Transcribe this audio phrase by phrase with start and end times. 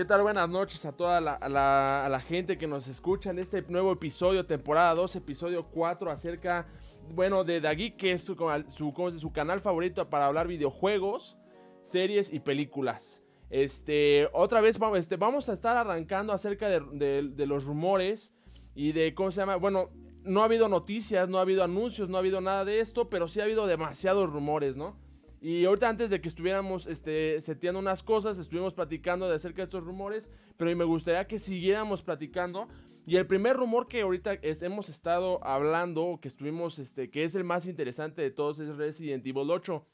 [0.00, 0.22] ¿Qué tal?
[0.22, 5.16] Buenas noches a toda la, gente que nos escucha en este nuevo episodio, temporada 2,
[5.16, 6.66] episodio 4, acerca,
[7.10, 8.34] bueno, de Dagui, que es su,
[8.70, 11.36] su, su canal favorito para hablar videojuegos,
[11.82, 13.22] series y películas.
[13.50, 18.32] Este, otra vez vamos, este, vamos a estar arrancando acerca de, los rumores
[18.74, 19.56] y de cómo se llama.
[19.56, 19.90] Bueno,
[20.22, 23.28] no ha habido noticias, no ha habido anuncios, no ha habido nada de esto, pero
[23.28, 24.96] sí ha habido demasiados rumores, ¿no?
[25.40, 29.64] Y ahorita antes de que estuviéramos este, seteando unas cosas, estuvimos platicando de acerca de
[29.64, 32.68] estos rumores, pero me gustaría que siguiéramos platicando.
[33.06, 37.44] Y el primer rumor que ahorita hemos estado hablando, que estuvimos, este, que es el
[37.44, 39.84] más interesante de todos, es Resident Evil 8.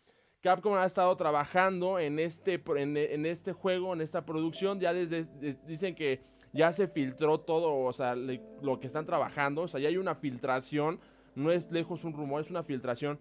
[0.41, 4.81] Capcom ha estado trabajando en este, en, este juego, en esta producción.
[4.81, 5.27] Ya desde,
[5.67, 6.20] dicen que
[6.53, 9.62] ya se filtró todo, o sea, lo que están trabajando.
[9.62, 10.98] O sea, ya hay una filtración.
[11.37, 13.19] No es lejos un rumor, es una filtración.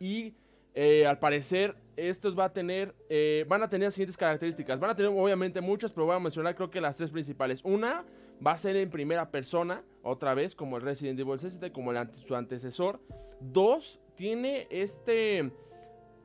[0.00, 0.34] Y
[0.78, 4.78] eh, al parecer, estos va a tener, eh, van a tener las siguientes características.
[4.78, 7.62] Van a tener obviamente muchas, pero voy a mencionar creo que las tres principales.
[7.64, 8.04] Una,
[8.46, 11.92] va a ser en primera persona, otra vez, como el Resident Evil 7, como
[12.26, 13.00] su antecesor.
[13.40, 15.50] Dos, tiene este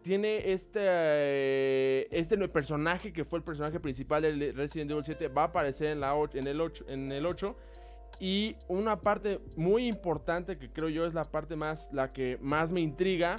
[0.01, 5.45] tiene este, este personaje que fue el personaje principal del Resident Evil 7, va a
[5.45, 7.55] aparecer en, la en, el 8, en el 8.
[8.19, 12.73] Y una parte muy importante que creo yo es la parte más, la que más
[12.73, 13.37] me intriga,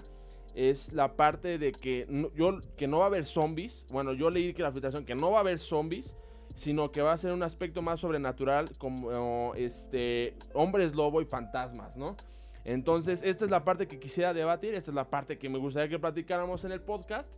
[0.55, 3.87] es la parte de que no, yo, que no va a haber zombies.
[3.91, 6.17] Bueno, yo leí que la filtración que no va a haber zombies,
[6.55, 11.97] sino que va a ser un aspecto más sobrenatural como este hombres lobo y fantasmas,
[11.97, 12.17] ¿no?
[12.65, 15.89] Entonces, esta es la parte que quisiera debatir, esta es la parte que me gustaría
[15.89, 17.33] que platicáramos en el podcast.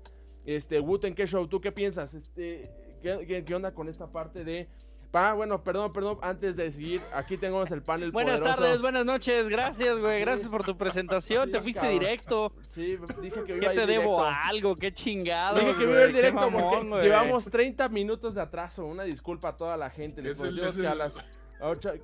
[0.44, 1.46] Este, Wooten, ¿qué show?
[1.48, 2.12] ¿Tú qué piensas?
[2.12, 2.70] Este,
[3.02, 4.68] ¿qué, onda con esta parte de
[5.14, 9.48] Pa, bueno, perdón, perdón, antes de seguir, aquí tenemos el panel Buenas tardes, buenas noches,
[9.48, 12.52] gracias, güey, gracias por tu presentación, te fuiste directo.
[12.72, 14.74] Sí, dije que iba ¿Qué te debo algo?
[14.74, 19.04] Qué chingado, Dije que iba a ir directo porque llevamos 30 minutos de atraso, una
[19.04, 21.14] disculpa a toda la gente, les prometimos que a las...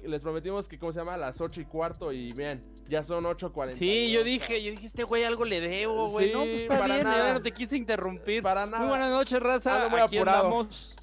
[0.05, 1.15] les prometimos que, ¿cómo se llama?
[1.15, 3.75] A las 8 y cuarto y vean, ya son 8.40.
[3.75, 6.33] Sí, yo dije, yo dije, este güey algo le debo, güey.
[6.33, 7.33] no, pues para nada.
[7.35, 8.41] no te quise interrumpir.
[8.41, 8.79] Para nada.
[8.79, 9.85] Muy buenas noches, raza.
[10.05, 10.95] Aquí andamos.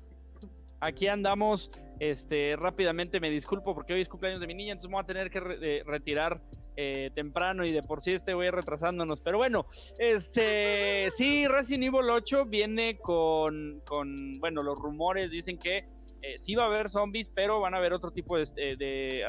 [0.80, 1.70] Aquí andamos.
[2.00, 5.08] Este, rápidamente me disculpo porque hoy es cumpleaños de mi niña, entonces me voy a
[5.08, 6.42] tener que retirar
[6.76, 9.22] eh, temprano y de por sí este voy retrasándonos.
[9.22, 9.66] Pero bueno,
[9.98, 15.86] este, sí, Resident Evil 8 viene con, con bueno, los rumores dicen que
[16.22, 19.24] eh, sí va a haber zombies, pero van a haber otro tipo de, de,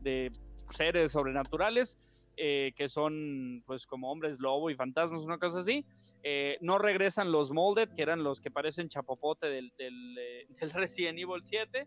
[0.00, 0.32] de
[0.70, 1.98] seres sobrenaturales.
[2.38, 5.86] Eh, que son pues como hombres lobo y fantasmas, una cosa así.
[6.22, 11.18] Eh, no regresan los Molded, que eran los que parecen chapopote del, del, eh, Resident
[11.18, 11.86] Evil 7,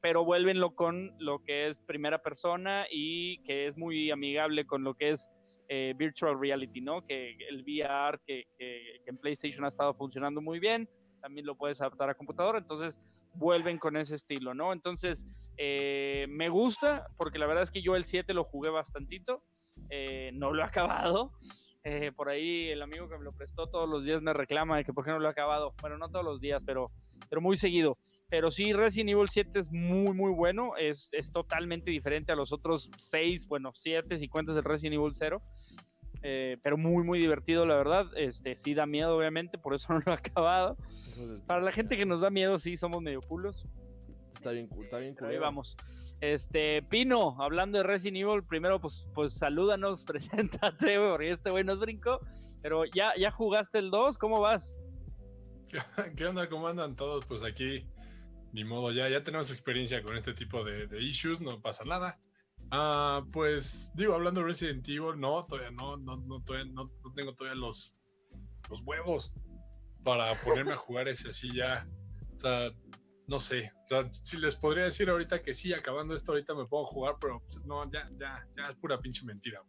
[0.00, 4.94] pero vuelvenlo con lo que es primera persona y que es muy amigable con lo
[4.94, 5.30] que es
[5.96, 7.06] virtual reality, ¿no?
[7.06, 10.88] Que el VR que, que, en PlayStation ha estado funcionando muy bien,
[11.20, 13.00] también lo puedes adaptar a computadora, entonces
[13.34, 14.72] vuelven con ese estilo, ¿no?
[14.72, 15.24] Entonces,
[15.56, 19.42] eh, me gusta, porque la verdad es que yo el 7 lo jugué bastantito,
[19.94, 21.32] eh, no lo he acabado.
[21.84, 24.84] Eh, por ahí el amigo que me lo prestó todos los días me reclama de
[24.84, 25.74] que por qué no lo he acabado.
[25.82, 26.90] Bueno, no todos los días, pero,
[27.28, 27.98] pero muy seguido.
[28.30, 30.78] Pero sí, Resident Evil 7 es muy, muy bueno.
[30.78, 35.12] Es, es totalmente diferente a los otros 6, bueno, 7 si cuentas el Resident Evil
[35.12, 35.42] 0.
[36.62, 38.06] pero muy, muy divertido, la verdad.
[38.16, 40.78] Este, sí da miedo, obviamente, por eso no lo he acabado.
[41.46, 43.66] Para la gente que nos da miedo, sí, somos medio culos.
[44.34, 45.28] Está bien cool, está bien cool.
[45.28, 45.76] Ahí vamos.
[46.20, 51.80] Este, Pino, hablando de Resident Evil, primero pues, pues salúdanos, preséntate, porque este güey nos
[51.80, 52.20] brincó.
[52.62, 54.78] Pero ya, ya jugaste el 2, ¿cómo vas?
[56.16, 56.48] ¿Qué onda?
[56.48, 57.24] ¿Cómo andan todos?
[57.26, 57.86] Pues aquí,
[58.52, 62.20] ni modo, ya, ya tenemos experiencia con este tipo de, issues, no pasa nada.
[62.70, 67.12] Ah, pues digo, hablando de Resident Evil, no, todavía no, no, no, todavía no, no
[67.14, 67.94] tengo todavía los,
[68.70, 69.32] los huevos
[70.04, 71.86] para ponerme a jugar ese así ya.
[72.36, 72.70] O sea,
[73.28, 73.72] no sé.
[73.84, 77.16] O sea, si les podría decir ahorita que sí, acabando esto, ahorita me puedo jugar,
[77.20, 79.62] pero pues, no, ya, ya, ya es pura pinche mentira.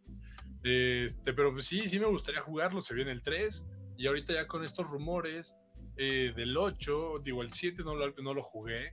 [0.63, 2.81] Este, pero pues, sí, sí me gustaría jugarlo.
[2.81, 3.65] Se viene el 3
[3.97, 5.55] y ahorita ya con estos rumores
[5.97, 8.91] eh, del 8, digo, el 7 no lo, no lo jugué,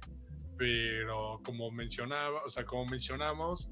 [0.59, 3.71] pero como mencionaba, o sea, como mencionamos,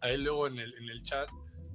[0.00, 1.28] ahí luego en el, en el chat,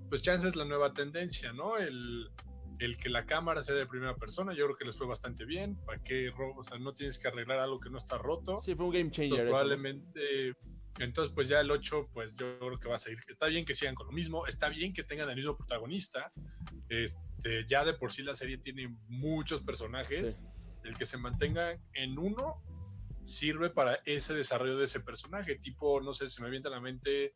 [0.08, 1.78] pues chance es la nueva tendencia, ¿no?
[1.78, 2.30] El,
[2.80, 5.76] el que la cámara sea de primera persona, yo creo que les fue bastante bien.
[5.86, 6.30] ¿Para qué?
[6.30, 8.62] O sea, no tienes que arreglar algo que no está roto.
[8.62, 9.46] Sí, fue un game changer.
[9.46, 10.56] probablemente.
[10.98, 13.20] Entonces, pues ya el 8, pues yo creo que va a seguir.
[13.28, 16.32] Está bien que sigan con lo mismo, está bien que tengan el mismo protagonista.
[16.88, 20.40] Este, ya de por sí la serie tiene muchos personajes.
[20.84, 22.64] El que se mantenga en uno
[23.24, 25.56] sirve para ese desarrollo de ese personaje.
[25.56, 27.36] Tipo, no sé, se me viene a la mente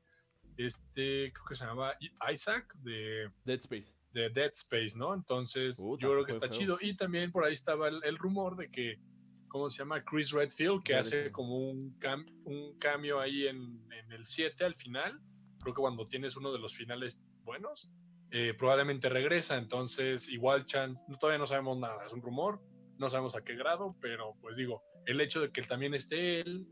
[0.56, 1.94] este, creo que se llama
[2.32, 5.14] Isaac de Dead Space de Dead Space, ¿no?
[5.14, 6.78] Entonces, yo creo que está chido.
[6.80, 9.00] Y también por ahí estaba el, rumor de que
[9.48, 10.04] ¿cómo se llama?
[10.04, 11.98] Chris Redfield, que hace como un,
[12.46, 15.20] un cambio ahí en, en el 7 al final.
[15.60, 17.92] Creo que cuando tienes uno de los finales buenos,
[18.36, 19.58] eh, probablemente regresa.
[19.58, 22.60] Entonces, igual Chance, todavía no sabemos nada, es un rumor,
[22.98, 26.68] no sabemos a qué grado, pero pues digo, el hecho de que también esté él,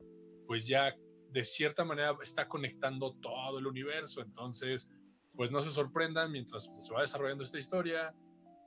[0.48, 0.92] pues ya
[1.30, 4.22] de cierta manera está conectando todo el universo.
[4.22, 4.90] Entonces,
[5.36, 8.13] pues no se sorprendan mientras se va desarrollando esta historia,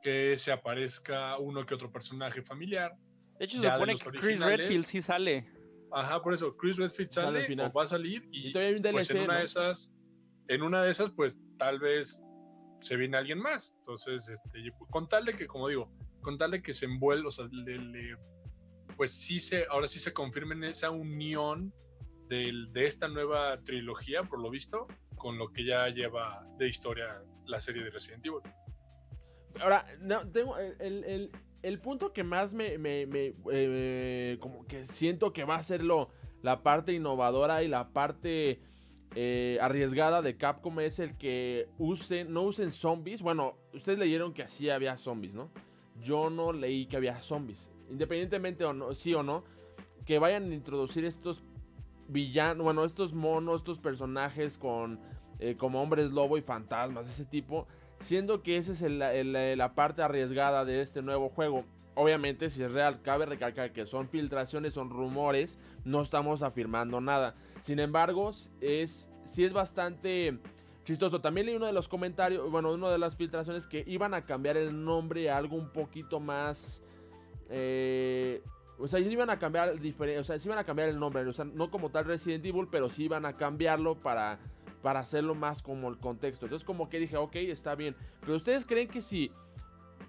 [0.02, 2.94] que se aparezca uno que otro personaje familiar.
[3.38, 5.50] De hecho, se supone que Chris Redfield sí sale.
[5.92, 9.44] Ajá, por eso, Chris Redfield sale, o va a salir y, pues en una de
[9.44, 9.94] esas,
[10.48, 12.20] en una de esas, pues tal vez
[12.80, 13.74] se viene alguien más.
[13.80, 15.90] Entonces, este, con tal de que, como digo,
[16.20, 17.48] con tal de que se envuelva, o sea,
[18.96, 21.72] pues sí se, ahora sí se confirmen esa unión
[22.28, 24.88] de esta nueva trilogía, por lo visto,
[25.24, 28.42] con lo que ya lleva de historia la serie de Resident Evil.
[29.58, 31.30] Ahora, no, tengo el,
[31.62, 33.06] el, punto que más me, me,
[33.50, 36.10] eh, como que siento que va a ser lo,
[36.42, 38.60] la parte innovadora y la parte
[39.14, 41.70] eh, arriesgada de Capcom es el que
[42.28, 43.22] no usen zombies.
[43.22, 45.50] Bueno, ustedes leyeron que así había zombies, ¿no?
[46.02, 47.70] Yo no leí que había zombies.
[47.88, 49.42] Independientemente o no, sí o no,
[50.04, 51.42] que vayan a introducir estos
[52.08, 55.00] villanos, bueno, estos monos, estos personajes con
[55.38, 57.66] eh, como hombres lobo y fantasmas, ese tipo.
[57.98, 58.82] Siendo que esa es
[59.56, 61.64] la parte arriesgada de este nuevo juego.
[61.94, 67.34] Obviamente, si es real, cabe recalcar que son filtraciones, son rumores, no estamos afirmando nada.
[67.60, 70.38] Sin embargo, es, es bastante
[70.84, 71.20] chistoso.
[71.20, 74.56] También leí uno de los comentarios, bueno, una de las filtraciones que iban a cambiar
[74.56, 76.82] el nombre a algo un poquito más...
[77.48, 78.42] Eh,
[78.78, 81.32] o sea, iban a cambiar diferente, o sea, sí iban a cambiar el nombre, o
[81.32, 84.38] sea, no como tal Resident Evil, pero sí iban a cambiarlo para,
[84.82, 86.46] para hacerlo más como el contexto.
[86.46, 87.96] Entonces como que dije, ok, está bien.
[88.20, 89.30] Pero ustedes creen que si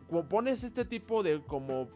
[0.08, 1.90] como pones este tipo de como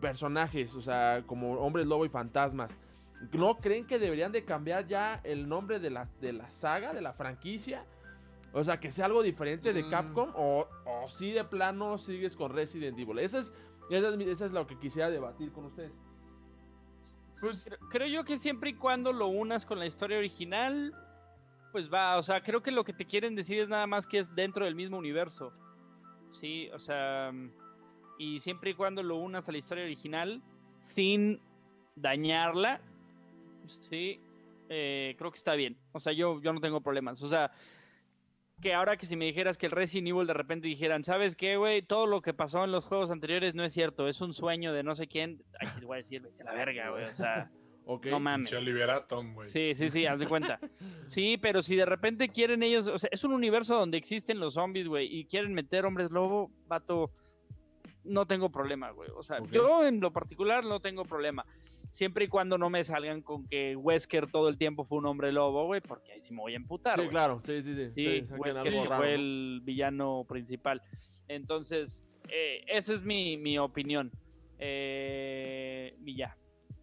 [0.00, 2.76] personajes, o sea, como hombres lobo y fantasmas,
[3.32, 7.02] ¿no creen que deberían de cambiar ya el nombre de la, de la saga, de
[7.02, 7.84] la franquicia?
[8.52, 9.90] O sea, que sea algo diferente de mm.
[9.90, 13.18] Capcom o, o si de plano sigues con Resident Evil.
[13.20, 13.52] Esa es,
[13.96, 15.92] esa es, lo que quisiera debatir con ustedes.
[17.40, 20.94] Pues creo yo que siempre y cuando lo unas con la historia original,
[21.72, 24.18] pues va, o sea, creo que lo que te quieren decir es nada más que
[24.18, 25.52] es dentro del mismo universo.
[26.32, 27.32] Sí, o sea,
[28.18, 30.42] y siempre y cuando lo unas a la historia original
[30.80, 31.40] sin
[31.96, 32.80] dañarla,
[33.88, 34.20] sí,
[34.68, 35.76] eh, creo que está bien.
[35.92, 37.22] O sea, yo, yo no tengo problemas.
[37.22, 37.50] O sea,
[38.60, 41.56] que ahora que si me dijeras que el Resident Evil de repente dijeran, ¿sabes qué,
[41.56, 41.82] güey?
[41.82, 44.82] Todo lo que pasó en los juegos anteriores no es cierto, es un sueño de
[44.82, 45.42] no sé quién.
[45.58, 47.04] Ay, sí, voy a decir, vete la verga, güey.
[47.04, 47.50] O sea,
[48.10, 48.50] no mames.
[49.34, 49.48] güey.
[49.48, 50.60] Sí, sí, sí, haz de cuenta.
[51.06, 54.54] Sí, pero si de repente quieren ellos, o sea, es un universo donde existen los
[54.54, 57.10] zombies, güey, y quieren meter hombres lobo, vato,
[58.04, 59.10] no tengo problema, güey.
[59.14, 61.44] O sea, yo en lo particular no tengo problema.
[61.90, 65.32] Siempre y cuando no me salgan con que Wesker todo el tiempo fue un hombre
[65.32, 67.00] lobo, güey, porque ahí sí me voy a emputar.
[67.00, 67.90] Sí, claro, sí, sí, sí.
[67.94, 70.82] Sí, Wesker fue el villano principal.
[71.26, 74.10] Entonces, eh, esa es mi, mi opinión.
[74.58, 76.36] Eh, y ya.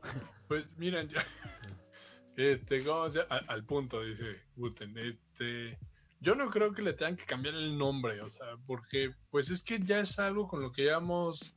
[0.48, 1.10] Pues miren,
[2.38, 5.78] este, ¿cómo se, al punto, dice Guten, este,
[6.20, 9.64] yo no creo que le tengan que cambiar el nombre, o sea, porque pues es
[9.64, 11.56] que ya es algo con lo que llevamos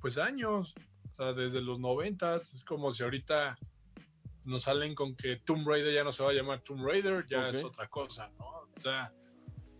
[0.00, 0.74] pues años,
[1.12, 3.56] o sea, desde los noventas, es como si ahorita
[4.44, 7.48] nos salen con que Tomb Raider ya no se va a llamar Tomb Raider, ya
[7.48, 8.46] es otra cosa, ¿no?
[8.46, 9.12] O sea,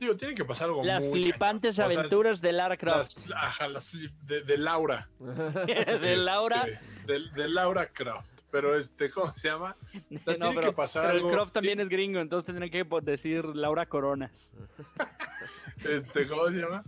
[0.02, 3.28] digo, tiene que pasar algo Las flipantes aventuras de Lara Croft.
[3.28, 5.08] Las, ajá, las de, Laura.
[5.18, 6.66] de Laura.
[6.66, 8.42] Este, de, Laura Croft.
[8.50, 9.76] Pero este, ¿cómo se llama?
[10.08, 14.54] tiene que pasar pero el Croft también es gringo, entonces tendrían que decir Laura Coronas.
[15.84, 16.84] este, ¿cómo se llama?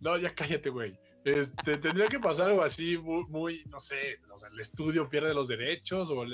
[0.00, 0.96] No, ya cállate, güey.
[1.24, 5.48] Este, tendría que pasar algo así muy, no sé, o sea, el estudio pierde los
[5.48, 6.24] derechos o,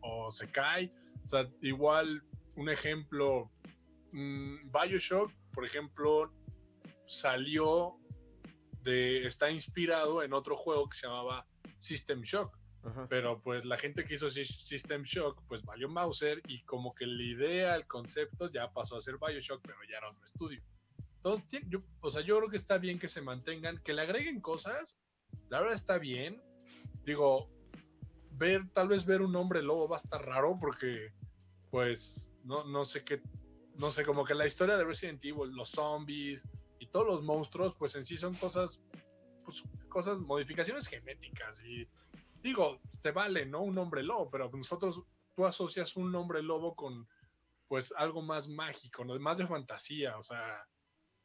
[0.00, 0.90] o, se cae.
[1.24, 2.22] O sea, igual
[2.56, 3.50] un ejemplo,
[4.12, 6.32] mmm, Bioshock, por ejemplo,
[7.06, 7.96] salió
[8.82, 11.46] de, está inspirado en otro juego que se llamaba
[11.78, 12.58] System Shock.
[13.10, 17.22] Pero pues la gente que hizo System Shock, pues valió Mauser y como que la
[17.22, 20.62] idea, el concepto ya pasó a ser Bioshock, pero ya era otro estudio.
[21.16, 24.40] Entonces, yo, o sea, yo creo que está bien que se mantengan, que le agreguen
[24.40, 24.98] cosas.
[25.50, 26.42] La verdad está bien.
[27.04, 27.50] Digo,
[28.32, 31.12] ver, tal vez ver un hombre lobo va a estar raro porque,
[31.70, 33.20] pues, no, no sé qué,
[33.80, 36.44] no sé, como que la historia de Resident Evil, los zombies
[36.78, 38.80] y todos los monstruos, pues en sí son cosas,
[39.42, 41.64] pues, cosas, modificaciones genéticas.
[41.64, 41.88] Y
[42.42, 43.62] digo, se vale, ¿no?
[43.62, 45.02] Un hombre lobo, pero nosotros,
[45.34, 47.08] tú asocias un hombre lobo con,
[47.66, 49.18] pues, algo más mágico, ¿no?
[49.18, 50.64] más de fantasía, o sea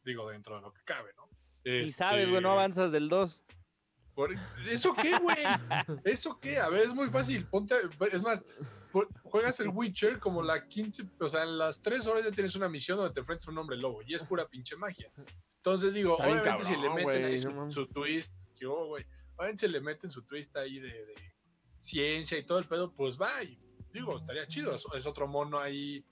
[0.05, 1.27] digo, dentro de lo que cabe, ¿no?
[1.69, 3.41] y sabes, güey, no este, avanzas del 2.
[4.69, 5.37] ¿Eso qué, güey?
[6.05, 6.59] ¿Eso qué?
[6.59, 7.45] A ver, es muy fácil.
[7.47, 7.75] Ponte,
[8.11, 8.45] es más,
[9.23, 12.69] juegas el Witcher como la 15, o sea, en las 3 horas ya tienes una
[12.69, 15.11] misión donde te enfrentas a un hombre lobo y es pura pinche magia.
[15.57, 20.09] Entonces digo, obviamente si le meten ahí su, twist, yo, güey, obviamente si le meten
[20.09, 21.15] su twist ahí de,
[21.79, 23.59] ciencia y todo el pedo, pues va, y
[23.91, 26.03] digo, estaría chido, es, otro mono ahí,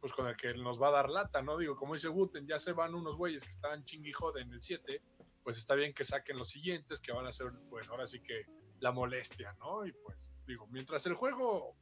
[0.00, 1.58] pues con el que nos va a dar lata, ¿no?
[1.58, 5.02] Digo, como dice Wooten, ya se van unos güeyes que estaban chingui en el 7,
[5.42, 8.46] pues está bien que saquen los siguientes, que van a ser, pues ahora sí que
[8.80, 9.84] la molestia, ¿no?
[9.84, 11.76] Y pues digo, mientras el juego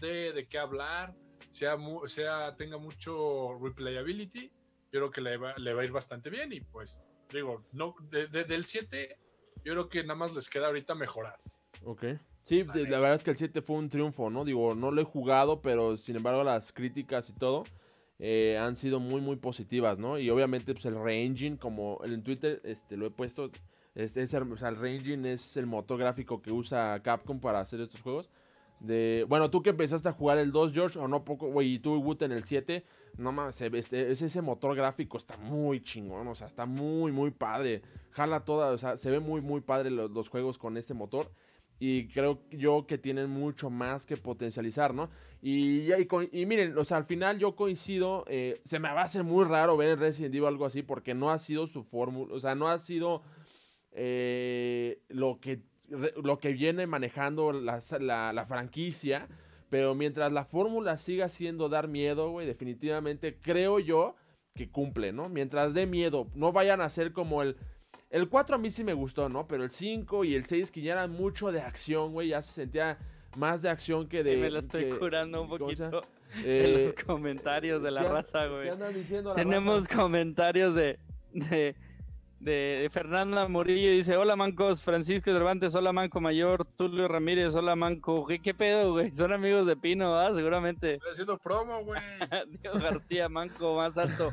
[0.00, 1.14] dé de qué hablar,
[1.50, 1.76] sea,
[2.06, 4.50] sea tenga mucho replayability,
[4.92, 7.00] yo creo que le va, le va a ir bastante bien y pues
[7.32, 9.18] digo, no del 7
[9.64, 11.38] yo creo que nada más les queda ahorita mejorar.
[11.84, 12.04] Ok.
[12.44, 14.46] Sí, la verdad es que el 7 fue un triunfo, ¿no?
[14.46, 17.64] Digo, no lo he jugado, pero sin embargo las críticas y todo
[18.18, 20.18] eh, han sido muy, muy positivas, ¿no?
[20.18, 23.50] Y obviamente pues el re-engine, como en Twitter este, lo he puesto,
[23.94, 28.00] es, o sea, el re-engine es el motor gráfico que usa Capcom para hacer estos
[28.00, 28.30] juegos.
[28.80, 31.78] De, bueno, tú que empezaste a jugar el 2, George, o no poco, güey, y
[31.78, 32.84] tú, Woot, en el 7,
[33.16, 37.82] no más, este, ese motor gráfico está muy chingón, o sea, está muy, muy padre.
[38.10, 41.30] Jala toda, o sea, se ve muy, muy padre los, juegos con este motor.
[41.80, 45.10] Y creo yo que tienen mucho más que potencializar, ¿no?
[45.40, 45.92] Y,
[46.32, 49.44] y, miren, o sea, al final yo coincido, eh, se me va a hacer muy
[49.44, 52.56] raro ver en Resident Evil algo así, porque no ha sido su fórmula, o sea,
[52.56, 53.22] no ha sido
[53.92, 57.80] eh, lo que lo que viene manejando la,
[58.32, 59.28] la, franquicia.
[59.70, 64.16] Pero mientras la fórmula siga siendo dar miedo, güey, definitivamente creo yo
[64.54, 65.28] que cumple, ¿no?
[65.28, 67.56] Mientras dé miedo, no vayan a ser como el...
[68.10, 69.46] El 4 a mí sí me gustó, ¿no?
[69.46, 72.52] Pero el 5 y el 6 que ya eran mucho de acción, güey, ya se
[72.52, 72.98] sentía
[73.36, 74.38] más de acción que de...
[74.38, 76.02] me lo estoy curando un poquito
[76.36, 78.64] en los eh, comentarios de la raza, güey.
[78.64, 80.98] ¿Qué andan diciendo Tenemos comentarios de,
[81.32, 81.76] de
[82.40, 88.26] de, Fernanda Murillo dice, hola mancos, Francisco Cervantes, hola manco mayor, Tulio Ramírez, hola manco,
[88.26, 89.10] ¿qué, pedo, güey?
[89.14, 90.32] Son amigos de Pino, ¿ah?
[90.34, 90.94] Seguramente.
[90.94, 92.00] Estoy haciendo promo, güey.
[92.62, 94.32] Dios García, manco, más alto.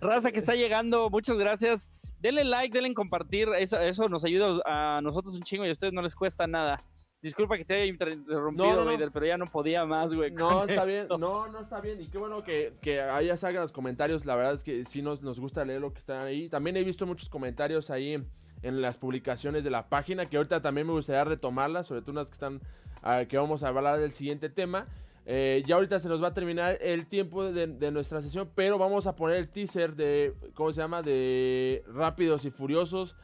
[0.00, 1.90] Raza que está llegando, muchas gracias.
[2.20, 5.92] Denle like, denle compartir, eso, eso nos ayuda a nosotros un chingo y a ustedes
[5.92, 6.84] no les cuesta nada.
[7.22, 10.30] Disculpa que te haya interrumpido, no, pero ya no podía más, güey.
[10.30, 12.00] No, está bien, no, no está bien.
[12.00, 14.24] Y qué bueno que, que haya salgan los comentarios.
[14.24, 16.48] La verdad es que sí nos, nos gusta leer lo que está ahí.
[16.48, 18.14] También he visto muchos comentarios ahí
[18.62, 22.28] en, las publicaciones de la página, que ahorita también me gustaría retomarlas, sobre todo unas
[22.28, 22.60] que están,
[23.02, 24.86] ah, que vamos a hablar del siguiente tema.
[25.26, 28.78] Eh, ya ahorita se nos va a terminar el tiempo de, de, nuestra sesión, pero
[28.78, 31.02] vamos a poner el teaser de, ¿cómo se llama?
[31.02, 33.14] De Rápidos y Furiosos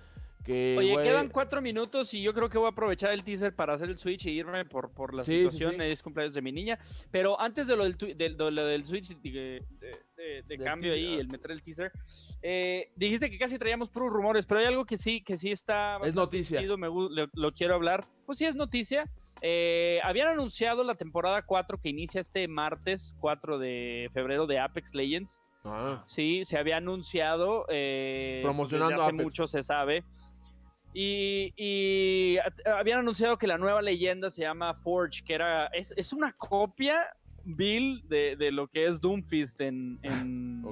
[0.53, 3.89] Oye, quedan cuatro minutos y yo creo que voy a aprovechar el teaser para hacer
[3.89, 5.81] el switch e irme por, por la situación.
[5.81, 6.79] Es cumpleaños de mi niña.
[7.11, 9.63] Pero antes de lo del, del switch de,
[10.63, 11.93] cambio ahí, el meter el teaser,
[12.43, 15.99] eh, dijiste que casi traíamos puros rumores, pero hay algo que sí, que sí está.
[16.05, 16.61] Es noticia.
[16.77, 18.07] Me, lo, quiero hablar.
[18.25, 19.11] Pues sí, es noticia.
[19.43, 24.95] Eh, habían anunciado la temporada 4 que inicia este martes 4 de febrero de Apex
[24.95, 25.43] Legends.
[25.65, 26.03] Ah.
[26.07, 27.67] Sí, se había anunciado.
[27.69, 30.05] Eh, Promocionando hace mucho se sabe.
[30.99, 37.15] Y, habían anunciado que la nueva leyenda se llama Forge, que era es, una copia,
[37.45, 40.65] Bill, de, lo que es Doomfist en, en,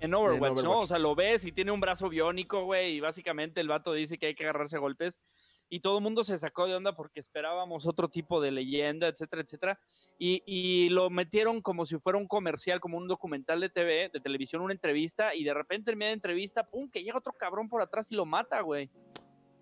[0.00, 0.80] en Overwatch, ¿no?
[0.80, 4.18] O sea, lo ves y tiene un brazo biónico, güey, y básicamente el vato dice
[4.18, 5.20] que hay que agarrarse a golpes
[5.70, 9.42] y todo el mundo se sacó de onda porque esperábamos otro tipo de leyenda, etcétera,
[9.42, 9.80] etcétera.
[10.18, 14.62] Y, lo metieron como si fuera un comercial, como un documental de TV, de televisión,
[14.62, 17.82] una entrevista, y de repente en medio de entrevista, pum, que llega otro cabrón por
[17.82, 18.90] atrás y lo mata, güey.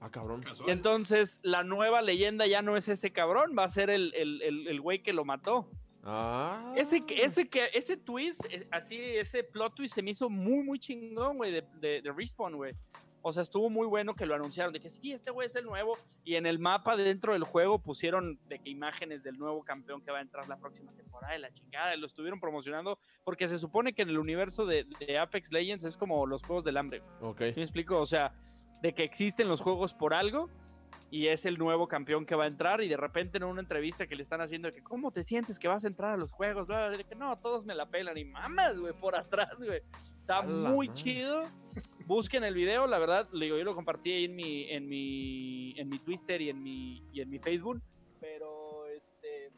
[0.01, 0.41] Ah, cabrón.
[0.67, 4.81] Y entonces la nueva leyenda ya no es ese cabrón, va a ser el, el,
[4.81, 5.69] güey que lo mató.
[6.05, 6.73] Ah.
[6.77, 11.39] Ese, ese, ese twist, eh, así, ese plot twist se me hizo muy, muy chingón,
[11.39, 12.75] güey, de, de, de Respawn, güey.
[13.29, 15.65] O sea, estuvo muy bueno que lo anunciaron, de que sí, este güey es el
[15.65, 15.99] nuevo.
[16.23, 20.13] Y en el mapa dentro del juego pusieron de que imágenes del nuevo campeón que
[20.13, 21.97] va a entrar la próxima temporada de la chingada.
[21.97, 24.87] Lo estuvieron promocionando porque se supone que en el universo de,
[25.21, 27.03] Apex Legends es como los juegos del hambre.
[27.21, 27.39] Ok.
[27.53, 27.99] ¿Sí me explico?
[27.99, 28.33] O sea,
[28.81, 30.49] de que existen los juegos por algo
[31.11, 34.07] y es el nuevo campeón que va a entrar y de repente en una entrevista
[34.07, 36.31] que le están haciendo de que cómo te sientes que vas a entrar a los
[36.31, 39.83] juegos, de que no, todos me la pelan y mamas, güey, por atrás, güey.
[40.27, 41.45] Está muy chido.
[42.05, 45.89] Busquen el video, la verdad, digo, yo lo compartí ahí en mi en mi en
[45.89, 47.81] mi Twitter y en mi y en mi Facebook,
[48.21, 49.53] pero este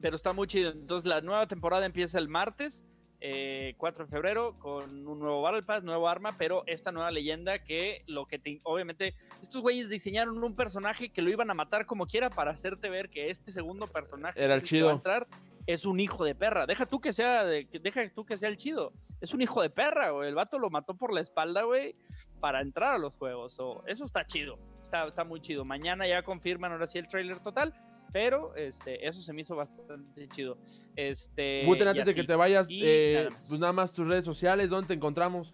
[0.00, 0.70] pero está muy chido.
[0.70, 2.84] Entonces la nueva temporada empieza el martes
[3.18, 7.64] 4 eh, de febrero con un nuevo Battle Pass, nuevo arma, pero esta nueva leyenda
[7.64, 11.86] que lo que te, obviamente estos güeyes diseñaron un personaje que lo iban a matar
[11.86, 14.92] como quiera para hacerte ver que este segundo personaje era el chido.
[14.92, 15.26] entrar
[15.66, 16.66] es un hijo de perra.
[16.66, 18.92] Deja tú que sea de, deja tú que sea el chido.
[19.20, 20.28] Es un hijo de perra, güey.
[20.28, 21.94] El vato lo mató por la espalda, güey,
[22.40, 23.54] para entrar a los juegos.
[23.86, 25.64] eso está chido está, está muy chido.
[25.64, 27.74] Mañana ya confirman ahora sí el trailer total.
[28.12, 30.56] Pero este, eso se me hizo bastante chido.
[30.94, 34.94] Este, antes de que te vayas, eh, pues nada más tus redes sociales, ¿dónde te
[34.94, 35.52] encontramos?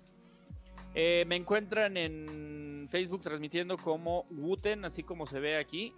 [0.95, 5.95] Eh, me encuentran en Facebook transmitiendo como Wuten, así como se ve aquí.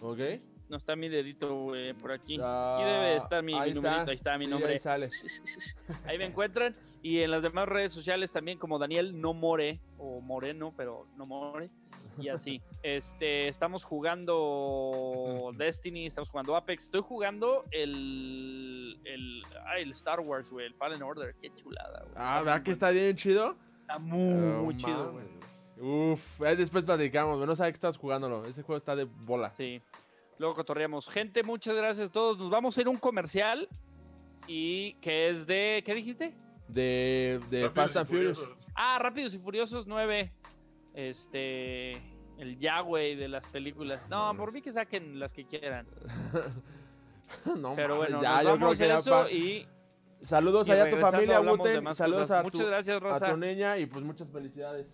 [0.00, 0.20] Ok.
[0.68, 2.38] No está mi dedito por aquí.
[2.40, 4.72] aquí debe estar mi, mi numerito, ahí está mi nombre.
[4.72, 5.10] Ahí sale.
[6.06, 6.74] ahí me encuentran.
[7.02, 11.24] Y en las demás redes sociales también como Daniel No More, o Moreno, pero No
[11.26, 11.70] More.
[12.18, 12.60] Y así.
[12.82, 16.84] este, estamos jugando Destiny, estamos jugando Apex.
[16.84, 19.42] Estoy jugando el, el,
[19.78, 21.36] el Star Wars, güey, el Fallen Order.
[21.40, 22.14] Qué chulada, güey.
[22.16, 23.56] Ah, ¿verdad que está bien chido?
[23.82, 25.46] Está muy, muy chido, güey.
[25.78, 28.46] Uf, después platicamos, no sabes que estás jugándolo.
[28.46, 29.50] Ese juego está de bola.
[29.50, 29.82] Sí.
[30.38, 31.08] Luego cotorreamos.
[31.08, 32.38] Gente, muchas gracias a todos.
[32.38, 33.68] Nos vamos a ir a un comercial.
[34.46, 35.82] Y que es de.
[35.84, 36.34] ¿Qué dijiste?
[36.68, 38.68] De, de Fast and Furious.
[38.74, 40.32] Ah, Rápidos y Furiosos 9.
[40.94, 41.92] Este.
[42.38, 44.08] El Yahweh de las películas.
[44.10, 45.86] No, por mí que saquen las que quieran.
[47.56, 49.66] no, Pero bueno, ya, nos vamos a eso y.
[50.22, 51.94] Saludos allá a tu familia, Wuten.
[51.94, 53.26] Saludos a Muchas gracias, Rosa.
[53.26, 54.86] a tu niña y pues muchas felicidades.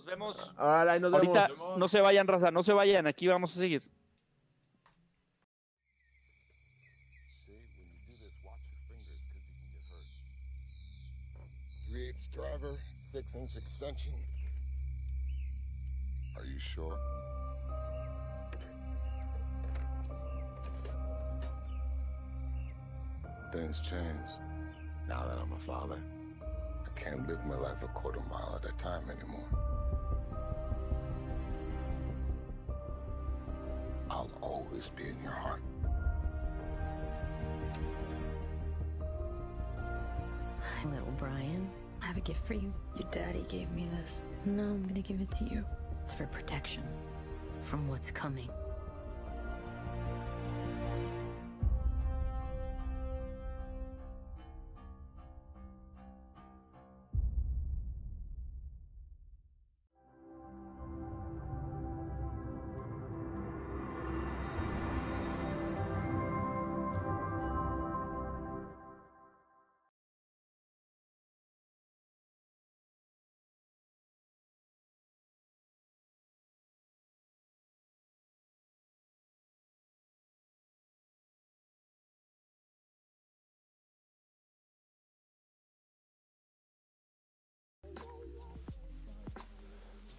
[0.00, 0.54] Nos vemos.
[0.56, 3.06] Ahora, nos Ahorita no se vayan, raza, no se vayan.
[3.06, 3.82] Aquí vamos a seguir.
[12.32, 14.12] driver, six inch extension.
[16.36, 16.96] Are you sure?
[23.52, 24.30] Things change.
[25.08, 25.98] Now that I'm a father,
[26.40, 29.79] I can't live my life a quarter mile at a time anymore.
[34.40, 35.62] Always be in your heart.
[40.60, 41.70] Hi, little Brian.
[42.02, 42.72] I have a gift for you.
[42.98, 44.22] Your daddy gave me this.
[44.44, 45.64] No, I'm gonna give it to you.
[46.04, 46.82] It's for protection
[47.62, 48.48] from what's coming.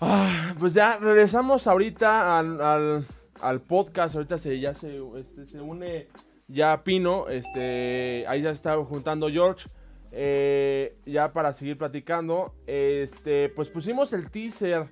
[0.03, 4.15] Ah, pues ya regresamos ahorita al, podcast.
[4.15, 6.07] Ahorita se, ya se, este, se une
[6.47, 7.29] ya Pino.
[7.29, 9.69] Este, ahí ya está juntando George.
[10.11, 12.55] Eh, ya para seguir platicando.
[12.65, 14.87] Este, pues pusimos el teaser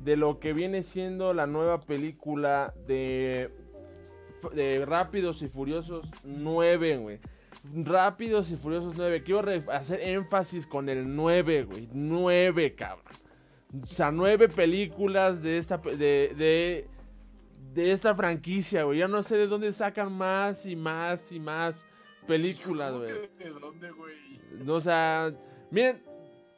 [0.00, 3.50] de lo que viene siendo la nueva película de,
[4.54, 7.20] de Rápidos y Furiosos 9, güey.
[7.74, 9.22] Rápidos y Furiosos 9.
[9.24, 11.88] Quiero hacer énfasis con el 9, güey.
[11.92, 13.23] 9, cabrón.
[13.82, 16.86] O sea, nueve películas de esta, de,
[17.74, 18.98] de, esta franquicia, güey.
[18.98, 21.86] Ya no sé de dónde sacan más y más y más
[22.26, 23.12] películas, güey.
[23.38, 24.14] ¿De dónde, güey?
[24.68, 25.32] O sea,
[25.70, 26.02] miren,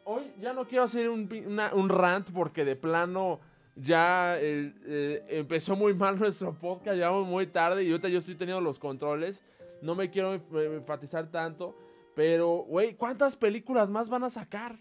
[0.05, 1.29] hoy ya no quiero hacer un,
[1.73, 3.41] un rant porque de plano
[3.77, 8.61] ya eh, empezó muy mal nuestro podcast, llevamos muy tarde y ahorita yo estoy teniendo
[8.61, 9.43] los controles.
[9.83, 11.77] No me quiero enfatizar tanto,
[12.15, 14.79] pero, güey, ¿cuántas películas más van a sacar,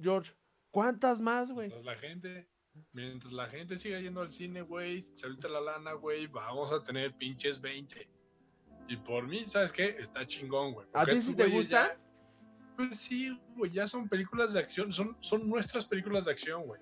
[0.00, 0.32] George?
[0.74, 1.68] ¿Cuántas más, güey?
[1.68, 2.48] Mientras la gente,
[2.92, 7.14] mientras la gente siga yendo al cine, güey, salute la lana, güey, vamos a tener
[7.14, 8.08] pinches 20.
[8.88, 9.96] Y por mí, ¿sabes qué?
[10.00, 10.88] Está chingón, güey.
[10.92, 11.96] ¿A ti sí te gusta?
[12.76, 16.80] pues sí, güey, ya son películas de acción, son, son nuestras películas de acción, güey.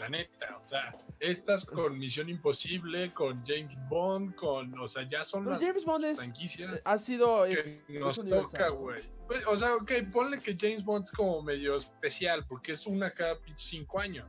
[0.00, 5.24] La neta, o sea, estas con Misión Imposible, con James Bond, con, o sea, ya
[5.24, 6.80] son las James Bond franquicias.
[6.84, 9.02] ha sido, que nos toca, güey.
[9.26, 13.12] Pues, o sea, ok, ponle que James Bond es como medio especial, porque es una
[13.12, 14.26] cada cinco años,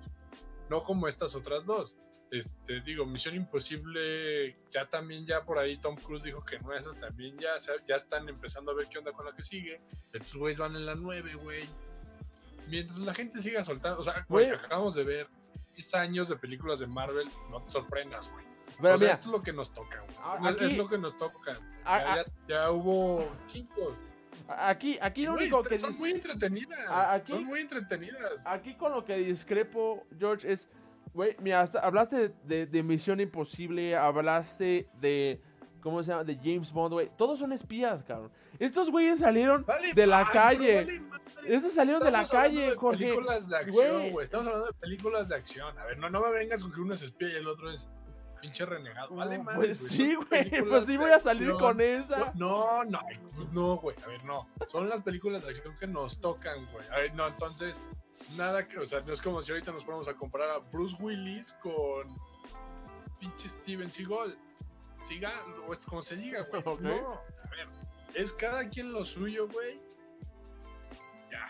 [0.70, 1.96] no como estas otras dos.
[2.32, 6.98] Este, digo, Misión Imposible, ya también, ya por ahí Tom Cruise dijo que no esas
[6.98, 7.56] también ya,
[7.86, 9.82] ya están empezando a ver qué onda con la que sigue.
[10.14, 11.68] Estos güeyes van en la nueve, güey.
[12.68, 15.30] Mientras la gente siga soltando, o sea, güey, acabamos de ver
[15.82, 18.46] 10 años de películas de Marvel, no te sorprendas, güey.
[18.80, 20.04] Pero mira, es lo que nos toca,
[20.40, 20.56] güey.
[20.60, 21.60] es lo que nos toca.
[21.86, 23.98] Ya, ya hubo chicos.
[24.48, 25.80] Aquí, aquí lo único que.
[25.80, 27.22] Son muy entretenidas.
[27.28, 28.46] son muy entretenidas.
[28.46, 30.70] Aquí con lo que discrepo, George, es.
[31.14, 35.42] Güey, mira, hablaste de, Misión Imposible, hablaste de
[35.82, 36.24] ¿Cómo se llama?
[36.24, 37.12] De James Bond, güey.
[37.18, 38.32] Todos son espías, cabrón.
[38.62, 41.02] Estos güeyes salieron de la calle.
[41.48, 43.06] Estos salieron de la calle, de Jorge.
[43.06, 44.24] películas de acción, güey.
[44.24, 45.80] Estamos hablando de películas de acción.
[45.80, 47.90] A ver, no, no me vengas con que uno es espía y el otro es
[48.40, 49.16] pinche renegado.
[49.16, 49.58] Vale, No, madre.
[49.58, 50.50] pues sí, güey.
[50.70, 52.32] Pues sí voy a salir con esa.
[52.36, 53.00] No, no,
[53.36, 53.96] pues no, güey.
[54.04, 54.48] A ver, no.
[54.68, 56.88] Son las películas de acción que nos tocan, güey.
[56.90, 57.82] A ver, no, entonces,
[58.38, 60.96] nada que, o sea, no es como si ahorita nos ponemos a comparar a Bruce
[61.00, 62.16] Willis con
[63.20, 64.38] pinche Steven Seagal.
[65.02, 65.32] Siga,
[65.68, 66.62] o es como se diga, güey.
[66.64, 66.82] Ok.
[66.82, 67.68] No, a ver,
[68.16, 69.80] es cada quien lo suyo, güey.
[71.32, 71.50] Ya.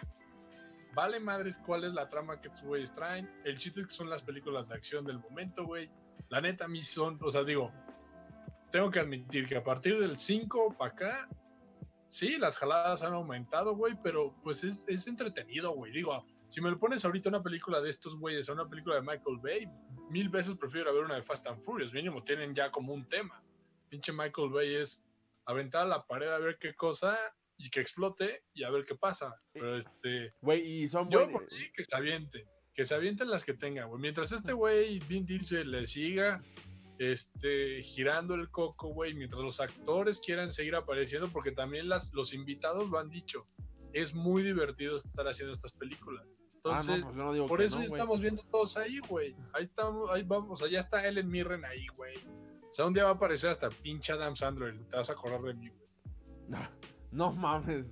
[0.93, 3.29] Vale madres cuál es la trama que estos güeyes traen.
[3.43, 5.89] El chiste es que son las películas de acción del momento, güey.
[6.29, 7.71] La neta, a mí son, o sea, digo,
[8.71, 11.29] tengo que admitir que a partir del 5 para acá,
[12.07, 15.91] sí, las jaladas han aumentado, güey, pero pues es, es entretenido, güey.
[15.91, 19.01] Digo, si me lo pones ahorita una película de estos güeyes a una película de
[19.01, 19.69] Michael Bay,
[20.09, 21.93] mil veces prefiero ver una de Fast and Furious.
[21.93, 23.41] Mínimo tienen ya como un tema.
[23.89, 25.03] Pinche Michael Bay es
[25.45, 27.17] aventar a la pared a ver qué cosa
[27.57, 29.35] y que explote y a ver qué pasa.
[29.53, 32.45] Pero este, Güey, y son yo buen- por mí que se avienten.
[32.73, 34.01] Que se avienten las que tengan, güey.
[34.01, 36.41] Mientras este güey, Vin Diesel, le siga
[36.99, 39.13] este, girando el coco, güey.
[39.13, 43.47] Mientras los actores quieran seguir apareciendo, porque también las, los invitados lo han dicho.
[43.93, 46.25] Es muy divertido estar haciendo estas películas.
[46.63, 47.99] Ah, Entonces, no, pues no por eso no, ya güey.
[47.99, 49.35] estamos viendo todos ahí, güey.
[49.53, 50.61] Ahí estamos, ahí vamos.
[50.63, 52.13] Allá está Ellen Mirren ahí, güey.
[52.71, 54.77] O sea, un día va a aparecer hasta pinche Adam Sandler.
[54.87, 55.89] Te vas a acordar de mí, güey.
[56.47, 56.69] No,
[57.11, 57.91] no mames,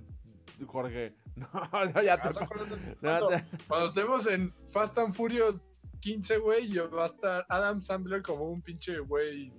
[0.66, 1.14] Jorge.
[1.36, 1.48] No,
[1.94, 5.60] no, ya Te de Cuando- te- Cuando estemos en Fast and Furious
[6.00, 9.52] 15, güey, yo va a estar Adam Sandler como un pinche güey.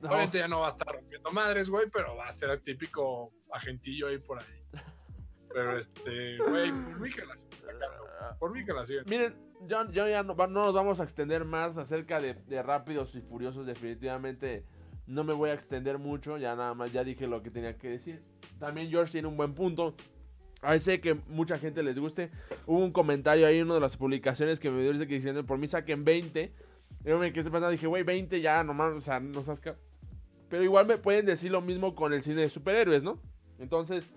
[0.00, 0.08] no.
[0.08, 3.32] Obviamente ya no va a estar rompiendo madres, güey, pero va a ser el típico
[3.52, 4.62] agentillo ahí por ahí.
[5.52, 7.76] Pero este, güey, por mí que la sigan.
[8.38, 9.04] Por mí que la sigan.
[9.08, 9.34] Miren,
[9.66, 13.20] yo, yo ya no, no nos vamos a extender más acerca de, de Rápidos y
[13.20, 13.66] Furiosos.
[13.66, 14.64] Definitivamente
[15.06, 16.38] no me voy a extender mucho.
[16.38, 18.22] Ya nada más, ya dije lo que tenía que decir.
[18.58, 19.94] También George tiene un buen punto.
[20.62, 22.30] Ahí sé que mucha gente les guste.
[22.66, 25.58] Hubo un comentario ahí en una de las publicaciones que me dio que diciendo, por
[25.58, 26.52] mí saquen 20.
[27.04, 29.78] Yo me quedé pensando, dije, güey, 20 ya, nomás, o sea, no seas ca-".
[30.48, 33.20] Pero igual me pueden decir lo mismo con el cine de superhéroes, ¿no?
[33.58, 34.10] Entonces,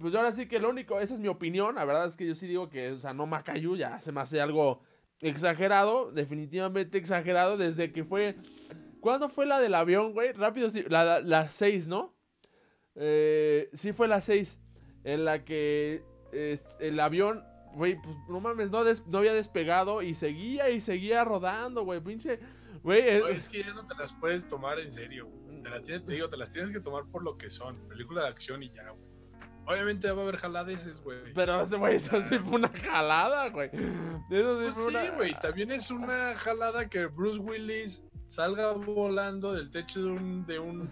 [0.00, 1.74] pues ahora sí que lo único, esa es mi opinión.
[1.74, 4.20] La verdad es que yo sí digo que, o sea, no Macayu ya se me
[4.20, 4.82] hace algo
[5.20, 8.36] exagerado, definitivamente exagerado desde que fue.
[9.00, 10.32] ¿Cuándo fue la del avión, güey?
[10.32, 12.16] Rápido, sí, la, la, la 6, ¿no?
[12.94, 14.58] Eh, sí fue la 6,
[15.04, 20.02] en la que es, el avión, güey, pues no mames, no, des- no había despegado
[20.02, 22.40] y seguía y seguía rodando, güey, pinche.
[22.82, 25.60] Güey, es- Güey, es que ya no te las puedes tomar en serio, güey.
[25.60, 27.76] Te, la tienes- te digo, te las tienes que tomar por lo que son.
[27.88, 29.07] Película de acción y ya, güey.
[29.68, 31.18] Obviamente va a haber jaladeces, güey.
[31.34, 33.68] pero, güey, eso sí fue una jalada, güey.
[34.30, 35.10] Eso sí Pues fue sí, una.
[35.16, 35.34] güey.
[35.40, 40.90] También es una jalada que Bruce Willis salga volando del techo de un, de un,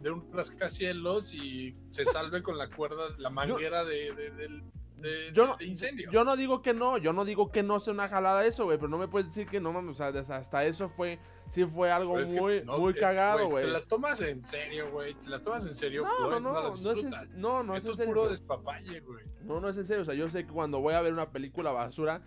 [0.00, 4.62] de un rascacielos y se salve con la cuerda, la manguera de, de, del-
[5.00, 6.12] de- Yo no, de incendios.
[6.12, 8.78] yo no digo que no, yo no digo que no sea una jalada eso, güey,
[8.78, 11.90] pero no me puedes decir que no, mames, o sea, hasta eso fue, sí fue
[11.90, 13.64] algo es que muy, no, muy es- cagado, güey, güey.
[13.64, 15.14] Te las tomas en serio, güey.
[15.14, 16.02] Te las tomas en serio.
[16.02, 18.14] No, no, obviamente no, las no es, no, no es Esto en es serio.
[18.14, 19.24] puro despapalle, güey.
[19.42, 21.30] No, no es en serio, o sea, yo sé que cuando voy a ver una
[21.30, 22.22] película basura,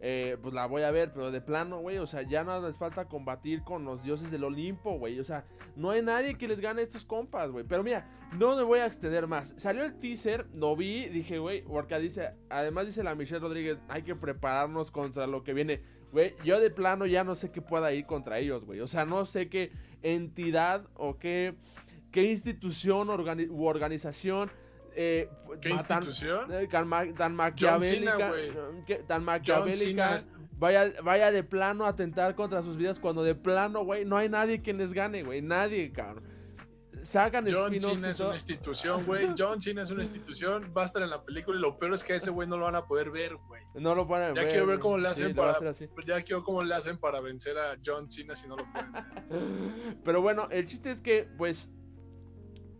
[0.00, 2.78] eh, pues la voy a ver, pero de plano, güey, o sea, ya no les
[2.78, 5.44] falta combatir con los dioses del Olimpo, güey, o sea,
[5.76, 8.08] no hay nadie que les gane a estos compas, güey, pero mira,
[8.38, 9.54] no me voy a extender más.
[9.56, 14.02] Salió el teaser, lo vi, dije, güey, porque dice, además dice la Michelle Rodríguez, hay
[14.02, 15.82] que prepararnos contra lo que viene.
[16.12, 18.80] Güey, yo de plano ya no sé qué pueda ir contra ellos, güey.
[18.80, 21.54] O sea, no sé qué entidad o qué,
[22.12, 24.50] qué institución organi- u organización
[24.94, 25.28] eh,
[25.60, 26.52] ¿Qué institución?
[26.52, 28.32] eh, tan, Cena, maquiavélica,
[29.06, 30.18] tan maquiavélica,
[30.52, 34.28] vaya, vaya de plano a atentar contra sus vidas cuando de plano, güey, no hay
[34.28, 36.38] nadie quien les gane, güey, nadie, cabrón.
[37.02, 39.28] Sacan John Cena es una institución, güey.
[39.36, 40.72] John Cena es una institución.
[40.76, 42.56] Va a estar en la película y lo peor es que a ese güey no
[42.56, 43.62] lo van a poder ver, güey.
[43.74, 45.72] No lo pueden Ya quiero ver cómo le hacen sí, a para.
[46.06, 49.04] Ya quiero cómo le hacen para vencer a John Cena si no lo pueden ver.
[50.04, 51.72] Pero bueno, el chiste es que, pues.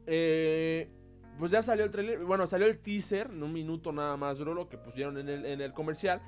[0.07, 0.91] eh,
[1.39, 2.19] pues ya salió el trailer.
[2.25, 3.29] Bueno, salió el teaser.
[3.31, 6.21] En un minuto nada más duró lo que pusieron en el, en el comercial.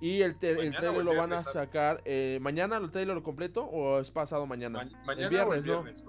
[0.00, 2.02] Y el, te- trailer lo van a viernes, sacar.
[2.04, 4.84] eh, ¿Mañana el trailer completo o es pasado mañana?
[4.84, 5.82] Ma- mañana el o el viernes, ¿no?
[5.82, 6.04] viernes.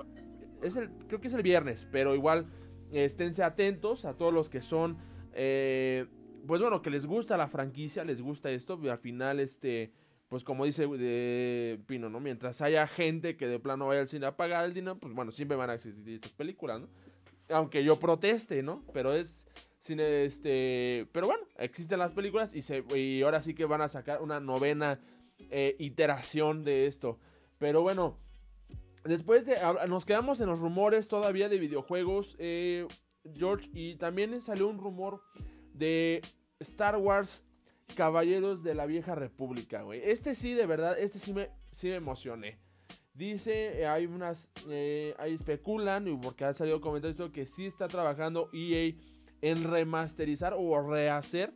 [0.61, 2.47] Es el, creo que es el viernes, pero igual
[2.91, 4.97] eh, esténse atentos a todos los que son,
[5.33, 6.05] eh,
[6.47, 9.91] pues bueno, que les gusta la franquicia, les gusta esto, y al final, este,
[10.29, 12.19] pues como dice de Pino, ¿no?
[12.19, 15.31] Mientras haya gente que de plano vaya al cine a pagar el dinero, pues bueno,
[15.31, 16.87] siempre van a existir estas películas, ¿no?
[17.49, 18.83] Aunque yo proteste, ¿no?
[18.93, 19.47] Pero es
[19.95, 24.21] este, pero bueno, existen las películas y, se, y ahora sí que van a sacar
[24.21, 24.99] una novena
[25.39, 27.19] eh, iteración de esto.
[27.57, 28.17] Pero bueno,
[29.03, 29.57] después de.
[29.87, 32.87] Nos quedamos en los rumores todavía de videojuegos, eh,
[33.33, 33.69] George.
[33.73, 35.21] Y también salió un rumor
[35.73, 36.21] de
[36.59, 37.43] Star Wars
[37.95, 40.01] Caballeros de la Vieja República, güey.
[40.03, 42.59] Este sí, de verdad, este sí me, sí me emocioné.
[43.17, 47.87] Dice, eh, hay unas, eh, ahí especulan, y porque ha salido comentarios que sí está
[47.87, 48.93] trabajando EA
[49.41, 51.51] en remasterizar o rehacer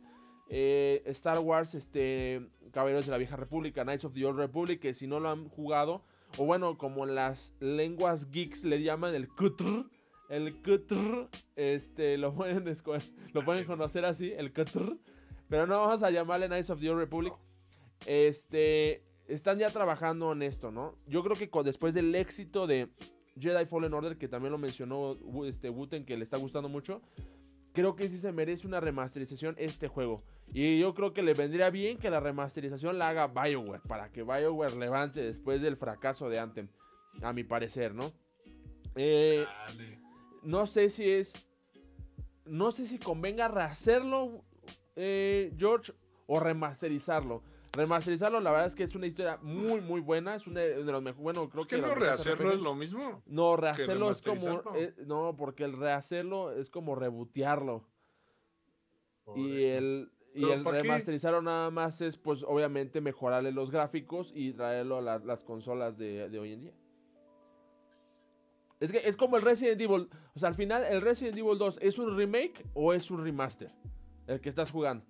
[0.48, 4.92] eh, Star Wars, este, Caballeros de la Vieja República, Knights of the Old Republic, que
[4.92, 6.02] si no lo han jugado,
[6.36, 9.88] o bueno, como las lenguas geeks le llaman el Kutr,
[10.30, 12.64] el Kutr, este, lo pueden,
[13.34, 14.98] lo pueden conocer así, el Kutr,
[15.48, 17.34] pero no vamos a llamarle Knights of the Old Republic.
[18.04, 20.96] Este, están ya trabajando en esto, ¿no?
[21.06, 22.88] Yo creo que después del éxito de
[23.38, 25.16] Jedi Fallen Order, que también lo mencionó
[25.46, 27.00] este Wooten, que le está gustando mucho,
[27.72, 30.22] creo que sí se merece una remasterización este juego.
[30.52, 34.22] Y yo creo que le vendría bien que la remasterización la haga BioWare, para que
[34.22, 36.68] BioWare levante después del fracaso de Anthem,
[37.22, 38.12] a mi parecer, ¿no?
[38.96, 39.46] Eh,
[40.42, 41.32] no sé si es...
[42.44, 44.44] No sé si convenga rehacerlo,
[44.96, 45.92] eh, George,
[46.26, 47.44] o remasterizarlo.
[47.74, 50.34] Remasterizarlo, la verdad es que es una historia muy, muy buena.
[50.34, 51.22] Es una de los mejores.
[51.22, 51.78] Bueno, creo que.
[51.78, 53.22] no rehacerlo es lo mismo?
[53.26, 54.76] No, rehacerlo es como.
[54.76, 57.88] Eh, no, porque el rehacerlo es como rebotearlo.
[59.34, 60.12] Y el.
[60.34, 65.44] Y el remasterizarlo nada más es, pues, obviamente, mejorarle los gráficos y traerlo a las
[65.44, 66.74] consolas de, de hoy en día.
[68.80, 70.08] Es que es como el Resident Evil.
[70.34, 73.70] O sea, al final, ¿el Resident Evil 2 es un remake o es un remaster?
[74.26, 75.04] El que estás jugando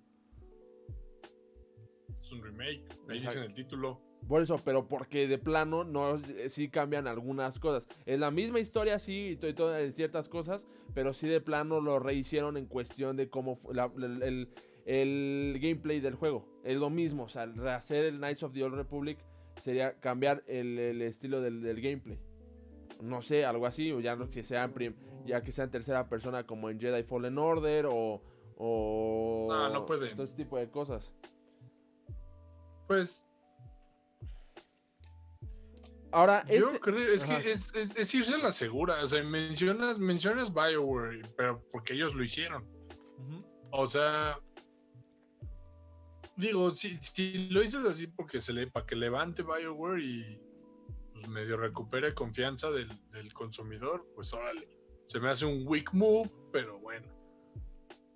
[2.33, 4.01] un remake, ahí dicen el título.
[4.27, 6.17] Por eso, pero porque de plano no
[6.47, 7.85] sí cambian algunas cosas.
[8.05, 12.57] Es la misma historia, sí, y todas ciertas cosas, pero sí de plano lo rehicieron
[12.57, 14.49] en cuestión de cómo el,
[14.85, 16.47] el, gameplay del juego.
[16.63, 19.17] Es lo mismo, o sea, rehacer el Knights of the Old Republic
[19.57, 22.19] sería cambiar el, estilo del, gameplay.
[23.01, 24.71] No sé, algo así, o ya no que sea
[25.25, 28.21] ya que sea en tercera persona como en Jedi Fallen Order o,
[28.57, 30.13] o no, no puede.
[30.13, 31.11] todo ese tipo de cosas.
[32.87, 33.23] Pues.
[36.11, 39.03] Ahora, yo este creo es que es, irse a la segura.
[39.03, 42.67] O sea, mencionas, mencionas Bioware, pero porque ellos lo hicieron.
[43.71, 44.39] O sea,
[46.37, 50.39] digo, si, si, lo dices así porque se le, para que levante Bioware y
[51.13, 54.67] pues, medio recupere confianza del, del, consumidor, pues órale.
[55.07, 57.07] Se me hace un weak move, pero bueno.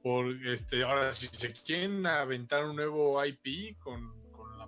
[0.04, 4.17] Por este, ahora, si se quieren aventar un nuevo IP con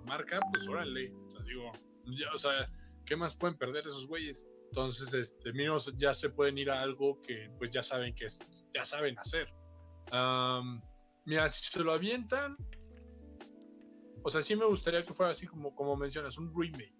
[0.02, 1.12] marca, pues órale.
[1.12, 1.72] O sea, digo,
[2.06, 2.70] ya, o sea,
[3.04, 4.46] ¿qué más pueden perder esos güeyes?
[4.66, 8.68] Entonces, este, mínimo ya se pueden ir a algo que pues ya saben que es,
[8.72, 9.48] ya saben hacer.
[11.24, 12.56] mira, si se lo avientan,
[14.22, 16.94] o sea, sí me gustaría que fuera así como, como mencionas, un remake.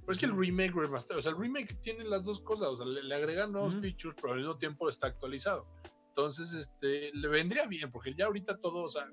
[0.00, 2.76] Pero es que el remake, remaster, o sea, el remake tiene las dos cosas, o
[2.76, 5.66] sea, le, agregan nuevos features, pero al mismo tiempo está actualizado.
[6.08, 9.10] Entonces, este, le vendría bien, porque ya ahorita todo, o sea,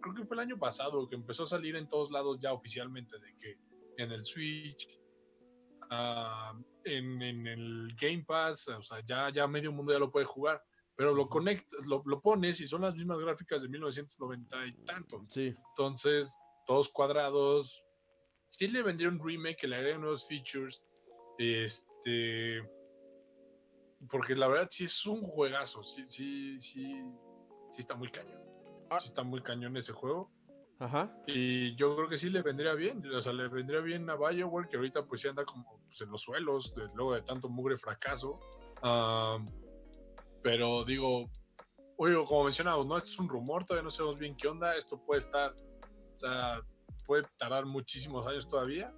[0.00, 3.18] creo que fue el año pasado que empezó a salir en todos lados ya oficialmente
[3.18, 3.58] de que
[3.96, 4.88] en el Switch,
[5.90, 10.62] ah, en, el Game Pass, o sea, ya, ya medio mundo ya lo puede jugar,
[10.96, 15.24] pero lo conectas, lo, pones y son las mismas gráficas de 1990 y tanto.
[15.30, 15.54] Sí.
[15.70, 16.36] Entonces,
[16.66, 17.82] todos cuadrados.
[18.50, 20.84] Sí le vendría un remake que le agreguen nuevos features.
[21.38, 22.62] Este.
[24.10, 25.82] Porque la verdad sí es un juegazo.
[25.82, 27.02] Sí, sí, sí.
[27.70, 28.49] Sí está muy cañón.
[28.90, 28.98] Ah.
[28.98, 30.30] está muy cañón ese juego.
[30.80, 31.14] Ajá.
[31.26, 33.02] Y yo creo que sí le vendría bien.
[33.14, 36.10] O sea, le vendría bien a Bioware, que ahorita pues sí anda como pues, en
[36.10, 38.40] los suelos, luego de tanto mugre fracaso.
[40.42, 41.30] pero digo,
[41.96, 42.96] oye, como mencionado, ¿no?
[42.96, 44.74] Esto es un rumor, todavía no sabemos bien qué onda.
[44.74, 46.60] Esto puede estar, o sea,
[47.06, 48.92] puede tardar muchísimos años todavía.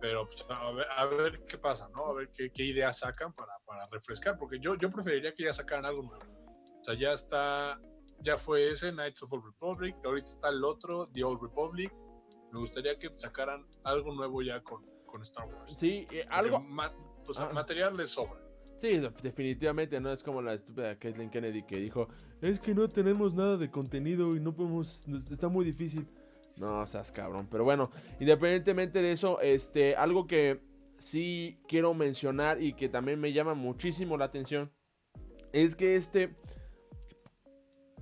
[0.00, 2.06] Pero pues, a, ver, qué pasa, ¿no?
[2.06, 4.36] A ver qué, qué ideas sacan para, para, refrescar.
[4.36, 6.24] Porque yo, yo preferiría que ya sacaran algo nuevo.
[6.80, 7.78] O sea, ya está
[8.22, 11.92] ya fue ese Knights of the Republic, ahorita está el otro, The Old Republic.
[12.52, 15.76] Me gustaría que sacaran algo nuevo ya con, con Star Wars.
[15.78, 16.64] Sí, algo.
[17.24, 17.50] pues, ah.
[17.52, 18.40] material les sobra.
[18.76, 22.08] Sí, definitivamente no es como la estúpida Kathleen Kennedy que dijo,
[22.40, 26.08] es que no tenemos nada de contenido y no podemos, está muy difícil.
[26.56, 27.46] No, seas cabrón.
[27.50, 30.62] Pero bueno, independientemente de eso, este, algo que
[30.98, 34.70] sí quiero mencionar y que también me llama muchísimo la atención
[35.52, 36.36] es que este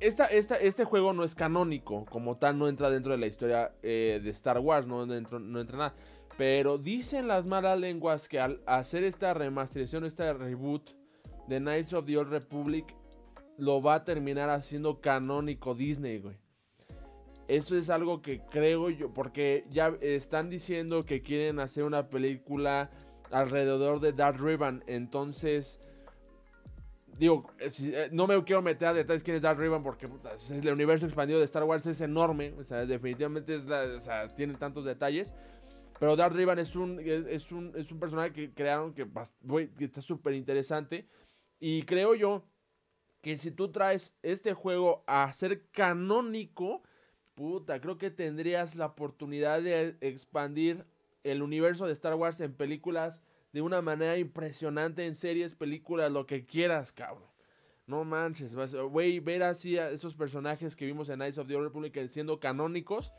[0.00, 4.20] esta, este juego no es canónico, como tal, no entra dentro de la historia eh,
[4.22, 5.94] de Star Wars, no, entra, nada.
[6.36, 10.90] Pero dicen las malas lenguas que al hacer esta remasterización, este reboot
[11.48, 12.94] de Knights of the Old Republic,
[13.56, 16.36] lo va a terminar haciendo canónico Disney, güey.
[17.48, 22.90] Eso es algo que creo yo, porque ya están diciendo que quieren hacer una película
[23.32, 24.84] alrededor de Darth Riven.
[24.86, 25.80] Entonces,
[27.18, 30.08] digo, eh, eh, no me quiero meter a detalles quién es Darth Riven porque
[30.50, 32.54] el universo expandido de Star Wars es enorme.
[32.58, 35.34] O sea, definitivamente es o sea, tiene tantos detalles.
[35.98, 39.06] Pero Darth Riven es un, es, un, es un personaje que crearon que,
[39.76, 41.08] que está súper interesante.
[41.58, 42.44] Y creo yo
[43.20, 46.82] que si tú traes este juego a ser canónico,
[47.34, 50.84] puta, creo que tendrías la oportunidad de expandir
[51.24, 53.20] el universo de Star Wars en películas
[53.52, 57.28] de una manera impresionante, en series, películas, lo que quieras, cabrón.
[57.86, 58.54] No manches,
[58.90, 62.38] güey, ver así a esos personajes que vimos en Knights of the Old Republic siendo
[62.38, 63.12] canónicos,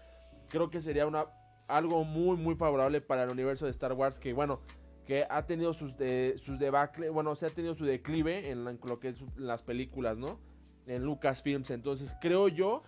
[0.47, 1.25] creo que sería una,
[1.67, 4.61] algo muy, muy favorable para el universo de Star Wars, que bueno,
[5.05, 8.99] que ha tenido sus, de, sus debacle, bueno, se ha tenido su declive en, lo
[8.99, 10.39] que es las películas, ¿no?
[10.85, 11.71] En Lucasfilms.
[11.71, 12.83] Entonces, creo yo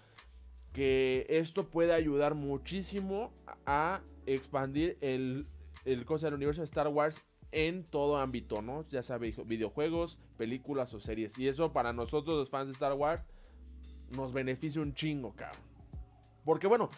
[0.74, 3.34] que esto puede ayudar muchísimo
[3.66, 5.48] a expandir el,
[5.84, 8.86] el cosa del universo de Star Wars en todo ámbito, ¿no?
[8.90, 11.38] Ya sea videojuegos, películas o series.
[11.38, 13.24] Y eso para nosotros los fans de Star Wars
[14.16, 15.72] nos beneficia un chingo, cabrón.
[16.44, 16.90] Porque bueno,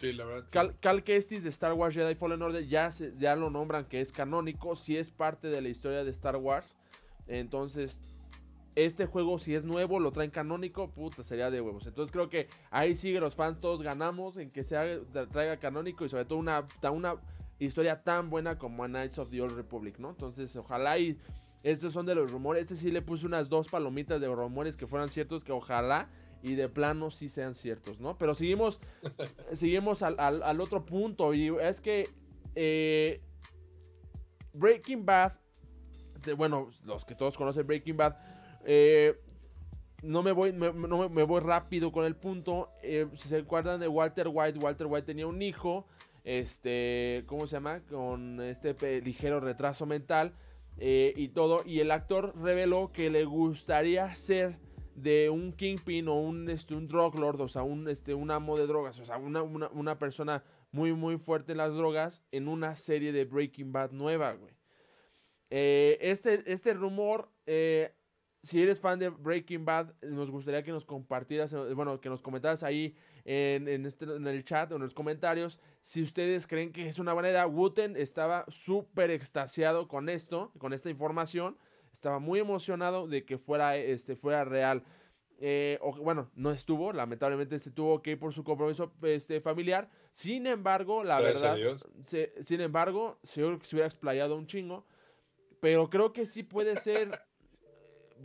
[0.80, 2.88] Cal, Kestis de Star Wars Jedi Fallen Order ya,
[3.18, 6.76] ya lo nombran que es canónico, si es parte de la historia de Star Wars.
[7.26, 8.00] Entonces,
[8.74, 11.86] este juego si es nuevo, lo traen canónico, puta, sería de huevos.
[11.86, 14.76] Entonces creo que ahí sigue los fans, todos ganamos en que se
[15.30, 17.16] traiga canónico y sobre todo una, una
[17.58, 20.10] historia tan buena como Knights of the Old Republic, ¿no?
[20.10, 21.18] Entonces, ojalá y
[21.62, 22.62] estos son de los rumores.
[22.62, 26.08] Este sí le puse unas dos palomitas de rumores que fueran ciertos, que ojalá
[26.42, 28.18] y de plano sí sean ciertos, ¿no?
[28.18, 28.80] Pero seguimos,
[29.52, 32.10] seguimos al, otro punto y es que
[32.54, 33.22] eh,
[34.52, 35.32] Breaking Bad,
[36.36, 38.16] bueno, los que todos conocen Breaking Bad,
[38.66, 39.18] eh,
[40.02, 42.70] no me voy, me, voy rápido con el punto.
[42.82, 45.86] Eh, si se acuerdan de Walter White, Walter White tenía un hijo,
[46.24, 47.80] este, ¿cómo se llama?
[47.80, 50.32] Con este ligero retraso mental
[50.76, 51.62] y todo.
[51.64, 54.58] Y el actor reveló que le gustaría ser
[54.94, 58.56] de un kingpin o un, este, un drug lord, o sea, un, este, un amo
[58.56, 63.12] de drogas, o sea, una, persona muy, muy fuerte en las drogas en una serie
[63.12, 64.54] de Breaking Bad nueva, güey.
[65.50, 67.94] Eh, este, este rumor, eh,
[68.44, 72.22] si eres fan de Breaking Bad, nos gustaría que nos compartieras, eh, bueno, que nos
[72.22, 76.86] comentaras ahí en, este, en el chat o en los comentarios si ustedes creen que
[76.86, 77.46] es una buena idea.
[77.46, 81.56] Wooten estaba súper extasiado con esto, con esta información
[81.94, 84.82] estaba muy emocionado de que fuera, este, fuera real.
[85.38, 89.88] Eh, o, bueno, no estuvo, lamentablemente se tuvo que ir por su compromiso este, familiar.
[90.10, 91.56] Sin embargo, la verdad,
[92.42, 94.84] sin embargo, seguro que se hubiera explayado un chingo.
[95.60, 97.10] Pero creo que sí puede ser,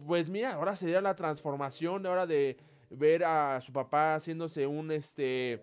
[0.07, 2.57] pues mira, ahora sería la transformación, ahora de
[2.89, 5.61] ver a su papá haciéndose un, este,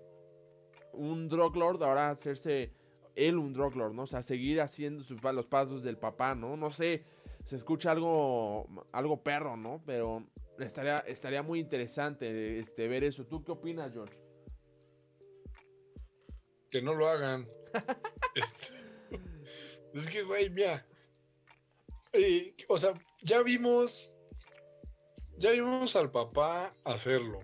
[0.92, 2.72] un drug lord, ahora hacerse
[3.14, 4.02] él un drug lord, ¿no?
[4.02, 6.56] O sea, seguir haciendo los pasos del papá, ¿no?
[6.56, 7.04] No sé,
[7.44, 9.82] se escucha algo, algo perro, ¿no?
[9.86, 10.26] Pero
[10.58, 13.24] estaría, estaría muy interesante este, ver eso.
[13.24, 14.16] ¿Tú qué opinas, George?
[16.70, 17.48] Que no lo hagan.
[18.34, 18.66] Este,
[19.94, 20.86] es que, güey, mira.
[22.12, 24.10] Eh, o sea, ya vimos.
[25.38, 27.40] Ya vimos al papá hacerlo.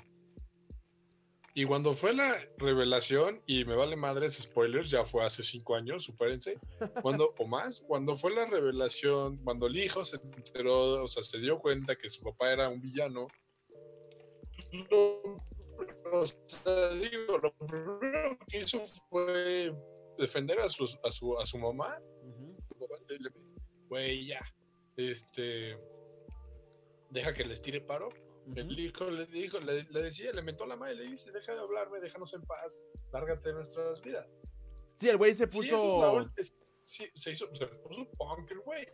[1.55, 6.05] Y cuando fue la revelación, y me vale madres spoilers, ya fue hace cinco años,
[6.05, 6.59] supérense,
[7.03, 11.39] cuando, o más, cuando fue la revelación, cuando el hijo se enteró, o sea, se
[11.41, 13.29] dio cuenta que su papá era un villano,
[14.89, 15.23] lo,
[16.13, 18.79] o sea, digo, lo primero que hizo
[19.11, 19.75] fue
[20.17, 21.99] defender a su, a su, a su mamá.
[23.89, 24.41] Güey, ya,
[24.97, 25.77] este,
[27.13, 28.11] deja que les tire paro
[28.57, 32.01] el hijo le dijo, le, decía, le mentó la madre, le dice, deja de hablarme,
[32.01, 34.35] déjanos en paz, lárgate de nuestras vidas.
[34.99, 36.25] Sí, el güey se puso.
[36.81, 38.87] Sí, se, hizo, se puso punk el güey.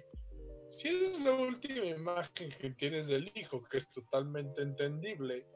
[0.71, 5.47] Si es la última imagen que tienes del hijo, que es totalmente entendible,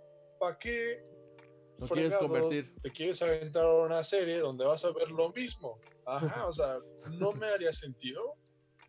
[0.40, 1.04] ¿para qué
[1.78, 2.74] no quieres convertir?
[2.80, 5.78] te quieres aventar a una serie donde vas a ver lo mismo?
[6.06, 6.78] Ajá, o sea,
[7.10, 8.38] no me haría sentido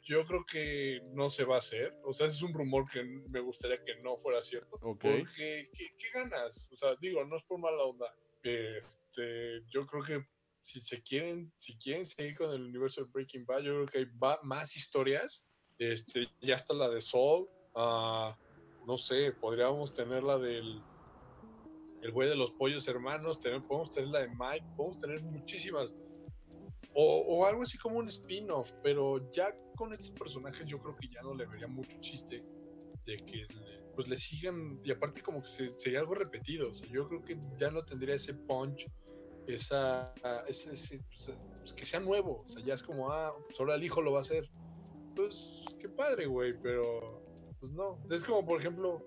[0.03, 1.97] yo creo que no se va a hacer.
[2.03, 4.77] O sea, es un rumor que me gustaría que no fuera cierto.
[4.79, 6.69] Porque, ¿qué, ganas?
[6.71, 8.13] O sea, digo, no es por mala onda.
[8.43, 10.27] Este, yo creo que
[10.59, 13.97] si se quieren, si quieren seguir con el universo de Breaking Bad, yo creo que
[13.99, 15.47] hay más historias.
[15.79, 17.47] Este, ya está la de Saul.
[17.75, 18.33] Uh,
[18.85, 20.81] no sé, podríamos tener la del
[22.03, 25.95] el güey de los pollos hermanos, tener, podemos tener la de Mike, podemos tener muchísimas
[26.93, 31.21] o, algo así como un spin-off, pero ya con estos personajes yo creo que ya
[31.21, 32.43] no le vería mucho chiste
[33.05, 33.47] de que
[33.95, 37.83] pues le sigan, y aparte como que sería algo repetido, yo creo que ya no
[37.85, 38.87] tendría ese punch,
[39.47, 40.13] esa,
[40.47, 43.83] ese, pues, pues, que sea nuevo, o sea, ya es como, ah, pues ahora el
[43.83, 44.49] hijo lo va a hacer.
[45.15, 47.21] pues qué padre, güey, pero
[47.59, 47.99] pues no.
[48.09, 49.05] Es como, por ejemplo,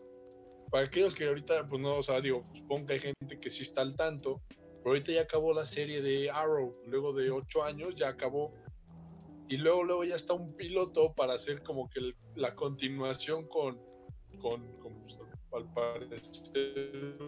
[0.70, 3.62] para aquellos que ahorita, pues no, o sea, digo, supongo que hay gente que sí
[3.62, 4.43] está al tanto,
[4.87, 8.55] pero ahorita ya acabó la serie de Arrow, luego de ocho años ya acabó.
[9.49, 13.82] Y luego, luego ya está un piloto para hacer como que la continuación con,
[14.39, 15.18] con, con pues,
[15.53, 17.18] al parecer,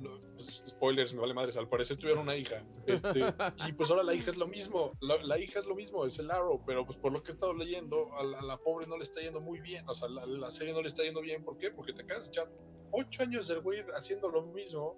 [0.00, 2.64] pues, spoilers, me vale madres, al parecer tuvieron una hija.
[2.86, 3.20] Este,
[3.68, 6.30] y pues ahora la hija es lo mismo, la, hija es lo mismo, es el
[6.30, 9.20] Arrow, pero pues por lo que he estado leyendo, a la, pobre no le está
[9.20, 11.70] yendo muy bien, o sea, la, la, serie no le está yendo bien, ¿por qué?
[11.70, 12.50] Porque te acabas de echar
[12.90, 14.96] ocho años del güey haciendo lo mismo.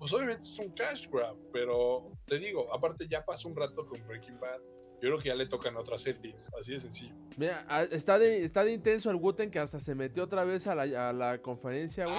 [0.00, 4.02] Pues obviamente es un cash grab, pero te digo, aparte ya pasó un rato con
[4.06, 4.58] Breaking Bad,
[4.94, 7.14] yo creo que ya le tocan otras series, así de sencillo.
[7.36, 10.74] Mira, está de, está de intenso el Guten que hasta se metió otra vez a
[10.74, 12.16] la, a la conferencia, güey.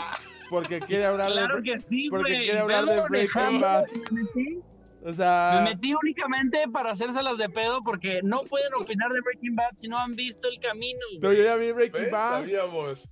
[0.52, 3.86] Porque quiere hablar claro que sí, Porque quiere hablar de Breaking Bad.
[5.04, 5.62] O sea...
[5.64, 9.88] Me metí únicamente para hacérselas de pedo porque no pueden opinar de Breaking Bad si
[9.88, 11.00] no han visto el camino.
[11.20, 12.42] Pero yo ya vi Breaking Bad.
[12.42, 13.10] Sabíamos.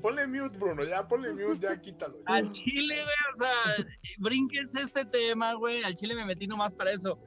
[0.00, 2.18] Ponle mute, Bruno, ya ponle mute, ya quítalo.
[2.26, 3.86] Al chile, güey, o sea,
[4.18, 5.82] brínquense este tema, güey.
[5.82, 7.18] Al chile me metí nomás para eso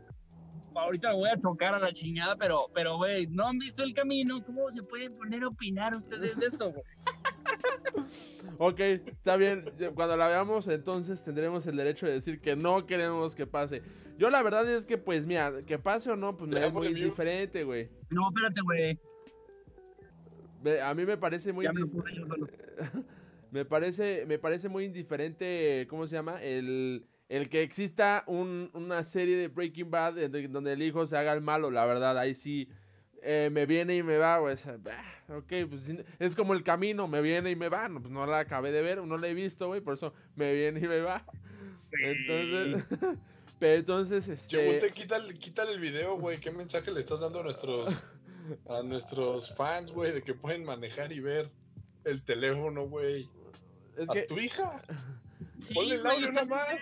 [0.81, 4.43] ahorita voy a chocar a la chingada, pero, pero, güey, no han visto el camino.
[4.45, 6.83] ¿Cómo se pueden poner a opinar ustedes de eso, güey?
[8.57, 9.65] ok, está bien.
[9.93, 13.81] Cuando la veamos, entonces tendremos el derecho de decir que no queremos que pase.
[14.17, 16.93] Yo la verdad es que, pues, mira, que pase o no, pues me da muy
[16.93, 17.89] diferente, güey.
[18.09, 18.99] No, espérate, güey.
[20.83, 21.67] A mí me parece muy
[23.51, 26.41] me parece me parece muy indiferente, ¿cómo se llama?
[26.41, 31.41] El el que exista una serie de Breaking Bad donde el hijo se haga el
[31.41, 32.69] malo, la verdad, ahí sí
[33.27, 34.55] eh, me viene y me va, güey.
[35.29, 37.89] ok, pues es como el camino, me viene y me va.
[37.89, 40.53] No, pues no la acabé de ver, no la he visto, güey, por eso me
[40.53, 41.25] viene y me va.
[42.03, 42.83] Entonces,
[43.59, 44.79] pero entonces, este...
[44.79, 46.37] Che, quítale, quítale el video, güey.
[46.37, 48.05] ¿Qué mensaje le estás dando a nuestros,
[48.69, 51.51] a nuestros fans, güey, de que pueden manejar y ver
[52.03, 53.29] el teléfono, güey?
[53.97, 54.81] Es ¿A tu hija?
[55.73, 56.77] Ponle el audio nomás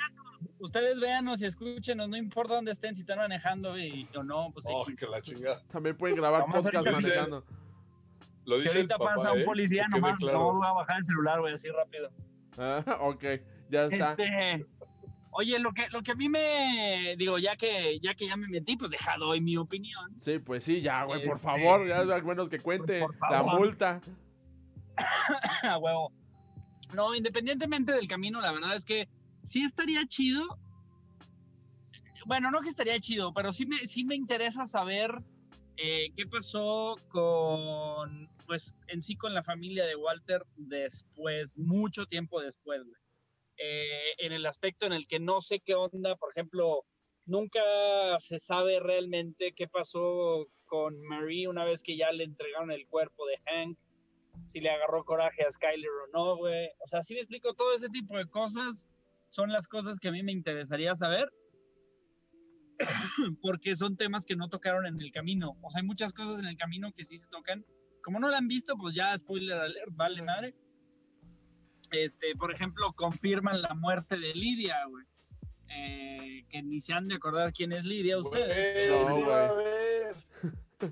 [0.59, 4.51] ustedes véanos y escúchenos, no importa dónde estén, si están manejando y, o no.
[4.53, 5.61] Pues oh, que la chingada.
[5.67, 7.45] También pueden grabar podcast manejando.
[8.45, 9.45] Lo dice si ahorita pasa un ¿eh?
[9.45, 12.11] policía, nomás no voy a bajar el celular, güey, así rápido.
[12.57, 13.23] Ah, ok,
[13.69, 14.11] ya está.
[14.11, 14.65] Este,
[15.33, 18.47] oye, lo que, lo que a mí me digo, ya que, ya que ya me
[18.47, 20.15] metí, pues deja doy mi opinión.
[20.19, 23.99] Sí, pues sí, ya, güey, por este, favor, ya al menos que cuente la multa.
[25.63, 26.11] a huevo.
[26.95, 29.09] No, independientemente del camino, la verdad es que
[29.43, 30.59] sí estaría chido.
[32.25, 35.23] Bueno, no que estaría chido, pero sí me, sí me interesa saber
[35.77, 42.39] eh, qué pasó con, pues, en sí con la familia de Walter después, mucho tiempo
[42.39, 42.83] después,
[43.57, 46.85] eh, en el aspecto en el que no sé qué onda, por ejemplo,
[47.25, 47.61] nunca
[48.19, 53.25] se sabe realmente qué pasó con Marie una vez que ya le entregaron el cuerpo
[53.25, 53.77] de Hank,
[54.47, 56.69] si le agarró coraje a Skyler o no, güey.
[56.79, 58.87] O sea, sí me explico todo ese tipo de cosas
[59.33, 61.27] son las cosas que a mí me interesaría saber,
[63.41, 65.57] porque son temas que no tocaron en el camino.
[65.63, 67.65] O sea, hay muchas cosas en el camino que sí se tocan.
[68.03, 70.55] Como no la han visto, pues ya spoiler alert, vale madre.
[71.93, 75.05] Este, por ejemplo, confirman la muerte de Lidia, güey.
[75.69, 78.91] Eh, que ni se han de acordar quién es Lidia ustedes.
[78.91, 80.91] no, güey.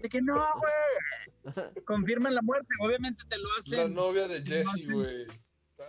[0.00, 1.84] De que no, güey.
[1.84, 3.78] Confirman la muerte, obviamente te lo hacen.
[3.78, 5.26] La novia de Jesse, güey.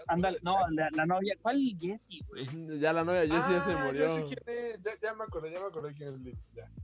[0.08, 2.46] Ándale, no, la, novia, ¿cuál Jessie, güey?
[2.80, 4.02] Ya la novia Jessie ya se ah, murió.
[4.02, 6.38] Ya sé quién es, ya, me acordé, ya me acordé quién es Liz.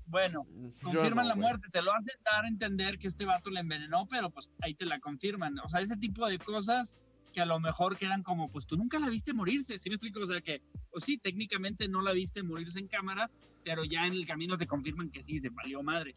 [0.06, 0.46] Bueno,
[0.82, 4.30] confirman la muerte, te lo hacen dar a entender que este vato le envenenó, pero
[4.30, 5.58] pues ahí te la confirman.
[5.60, 6.98] O sea, ese tipo de cosas
[7.34, 10.22] que a lo mejor quedan como, pues tú nunca la viste morirse, ¿sí me explico?
[10.22, 10.62] O sea que,
[10.92, 13.30] pues sí, técnicamente no la viste morirse en cámara,
[13.64, 16.16] pero ya en el camino te confirman que sí, se valió madre.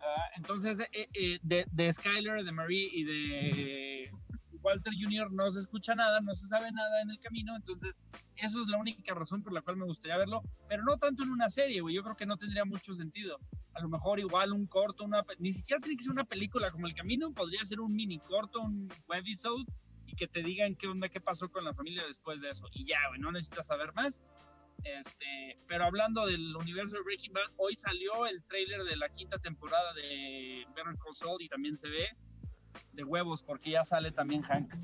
[0.00, 4.10] Ah, entonces, eh, eh, de, de Skyler, de Marie y de
[4.62, 5.32] Walter Jr.
[5.32, 7.94] no se escucha nada, no se sabe nada en el camino, entonces
[8.36, 11.30] eso es la única razón por la cual me gustaría verlo, pero no tanto en
[11.30, 13.38] una serie, güey, yo creo que no tendría mucho sentido.
[13.74, 16.86] A lo mejor igual un corto, una, ni siquiera tiene que ser una película como
[16.86, 19.64] El Camino, podría ser un mini corto, un webisode
[20.20, 22.66] que te digan qué onda, qué pasó con la familia después de eso.
[22.74, 24.20] Y ya, güey, no necesitas saber más.
[24.84, 29.38] Este, pero hablando del universo de Breaking Bad, hoy salió el trailer de la quinta
[29.38, 32.08] temporada de Better Call Saul y también se ve
[32.92, 34.74] de huevos, porque ya sale también Hank.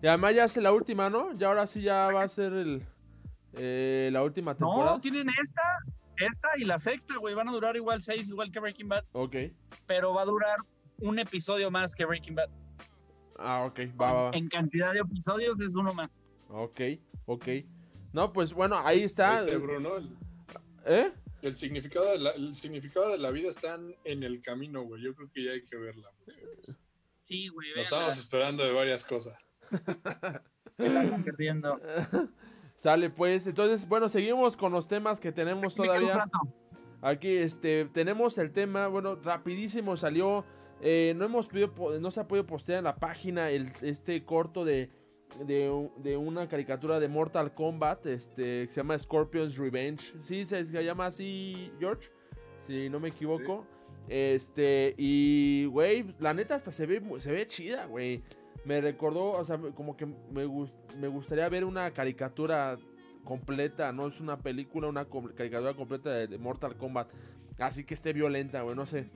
[0.00, 1.32] Y además ya hace la última, ¿no?
[1.32, 2.86] Ya ahora sí ya va a ser el
[3.54, 4.92] eh, la última temporada.
[4.92, 5.62] No, tienen esta,
[6.16, 7.34] esta y la sexta, güey.
[7.34, 9.04] Van a durar igual seis, igual que Breaking Bad.
[9.12, 9.34] Ok.
[9.88, 10.58] Pero va a durar
[11.00, 12.50] un episodio más que Breaking Bad.
[13.38, 16.10] Ah, ok, va, va, En cantidad de episodios es uno más.
[16.48, 16.80] Ok,
[17.26, 17.48] ok.
[18.12, 19.42] No, pues bueno, ahí está.
[19.42, 19.98] Bruno,
[20.86, 21.12] ¿Eh?
[21.42, 25.02] el significado, de la, el significado de la vida está en el camino, güey.
[25.02, 26.10] Yo creo que ya hay que verla.
[27.26, 27.72] Sí, güey.
[27.74, 29.36] Lo estamos esperando de varias cosas.
[30.76, 31.80] perdiendo.
[32.76, 33.46] Sale, pues.
[33.46, 36.28] Entonces, bueno, seguimos con los temas que tenemos todavía.
[37.02, 40.44] Aquí, este, tenemos el tema, bueno, rapidísimo salió.
[40.80, 44.64] Eh, no hemos podido, no se ha podido postear en la página el, este corto
[44.64, 44.90] de,
[45.46, 50.12] de, una caricatura de Mortal Kombat, este, que se llama Scorpion's Revenge.
[50.22, 52.10] Sí, se, llama así, George,
[52.60, 53.66] si no me equivoco.
[54.08, 58.22] Este, y, güey, la neta hasta se ve, se ve chida, güey
[58.66, 60.44] me recordó, o sea, como que me,
[60.98, 62.76] me gustaría ver una caricatura
[63.24, 65.06] completa, no es una película, una
[65.36, 67.08] caricatura completa de, Mortal Kombat,
[67.58, 69.08] así que esté violenta, güey, no sé.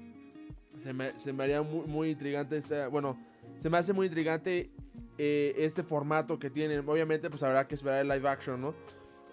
[0.79, 3.19] Se me, se me haría muy, muy intrigante este, bueno,
[3.57, 4.71] se me hace muy intrigante
[5.19, 6.89] eh, este formato que tienen.
[6.89, 8.75] Obviamente, pues habrá que esperar el live action, ¿no?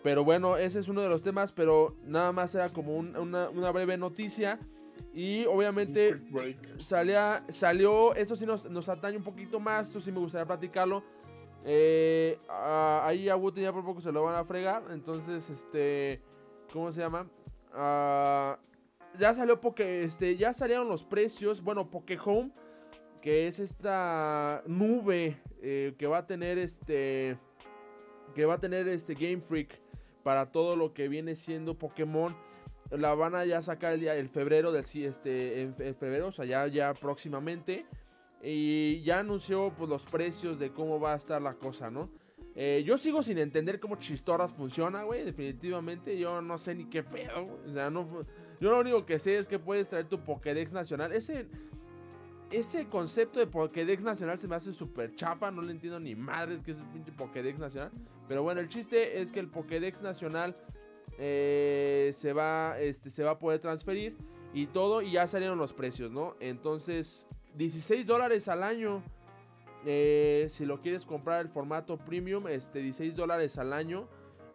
[0.04, 3.72] Pero bueno, ese es uno de los temas, pero nada más era como una, una
[3.72, 4.60] breve noticia.
[5.14, 6.20] Y obviamente
[6.78, 11.04] salía, salió, esto sí nos, nos, atañe un poquito más, esto sí me gustaría platicarlo.
[11.64, 16.22] Eh, ahí a Woody ya por poco se lo van a fregar, entonces, este,
[16.72, 17.28] ¿cómo se llama?
[17.74, 18.58] Ah,
[19.20, 21.90] ya salió porque, este, ya salieron los precios, bueno,
[22.26, 22.52] Home
[23.22, 27.38] que es esta nube eh, que va a tener este,
[28.36, 29.82] que va a tener este Game Freak
[30.24, 32.36] para todo lo que viene siendo Pokémon
[32.92, 36.46] la van a ya sacar el día el febrero del este en, febrero, o sea,
[36.46, 37.86] ya, ya próximamente.
[38.42, 42.10] Y ya anunció pues los precios de cómo va a estar la cosa, ¿no?
[42.60, 45.24] Eh, yo sigo sin entender cómo Chistorras funciona, güey.
[45.24, 47.60] Definitivamente, yo no sé ni qué pedo.
[47.68, 48.26] O sea, no,
[48.60, 51.14] yo lo único que sé es que puedes traer tu Pokédex nacional.
[51.14, 51.46] Ese,
[52.50, 55.52] ese concepto de Pokédex nacional se me hace súper chafa.
[55.52, 57.92] No le entiendo ni madres que es el pinche Pokédex nacional.
[58.28, 60.58] Pero bueno, el chiste es que el Pokédex nacional
[61.20, 64.18] eh, se, va, este, se va a poder transferir
[64.56, 66.36] y todo, y ya salieron los precios, ¿no?
[66.40, 69.04] Entonces, 16 dólares al año.
[69.86, 74.08] Eh, si lo quieres comprar el formato premium, este 16 dólares al año.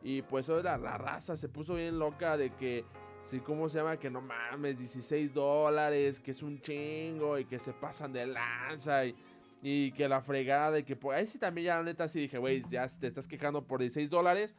[0.02, 2.84] Y pues la, la raza se puso bien loca de que,
[3.24, 3.98] si, ¿cómo se llama?
[3.98, 9.06] Que no mames, 16 dólares, que es un chingo y que se pasan de lanza
[9.06, 9.14] y,
[9.62, 12.38] y que la fregada y que pues ahí sí también ya la neta sí dije,
[12.38, 14.56] güey, ya te estás quejando por 16 dólares.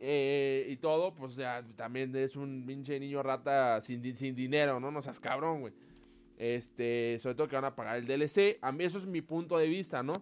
[0.00, 4.90] Eh, y todo, pues ya también es un pinche niño rata sin, sin dinero, ¿no?
[4.90, 5.74] No seas cabrón, güey.
[6.38, 8.58] Este, sobre todo que van a pagar el DLC.
[8.62, 10.14] A mí eso es mi punto de vista, ¿no?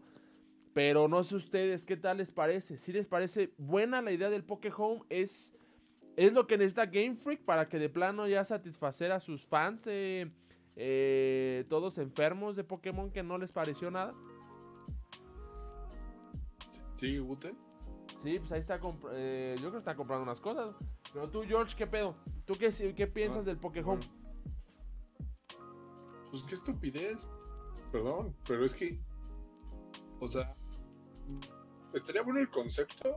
[0.72, 2.78] Pero no sé ustedes qué tal les parece.
[2.78, 5.54] Si les parece buena la idea del Poké Home, es,
[6.16, 9.86] es lo que necesita Game Freak para que de plano ya satisfacer a sus fans,
[9.86, 10.30] eh,
[10.74, 14.14] eh, todos enfermos de Pokémon que no les pareció nada.
[16.94, 17.56] Sí, Guten.
[18.22, 18.80] Sí, pues ahí está.
[19.12, 20.74] Eh, yo creo que está comprando unas cosas.
[21.12, 22.16] Pero tú, George, ¿qué pedo?
[22.46, 24.00] ¿Tú qué, qué piensas ah, del Pokémon?
[26.36, 27.28] Pues qué estupidez.
[27.90, 29.00] Perdón, pero es que.
[30.20, 30.54] O sea.
[31.94, 33.16] Estaría bueno el concepto.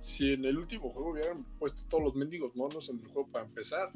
[0.00, 3.46] Si en el último juego hubieran puesto todos los mendigos monos en el juego para
[3.46, 3.90] empezar.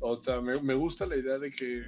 [0.00, 1.82] O sea, me, me gusta la idea de que.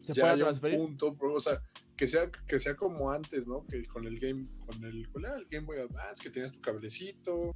[0.00, 0.78] Se pueda transferir.
[0.78, 1.60] punto, o sea,
[1.94, 3.66] que sea, que sea como antes, ¿no?
[3.66, 7.54] Que con el game, con el, el Game Boy Advance, que tenías tu cablecito,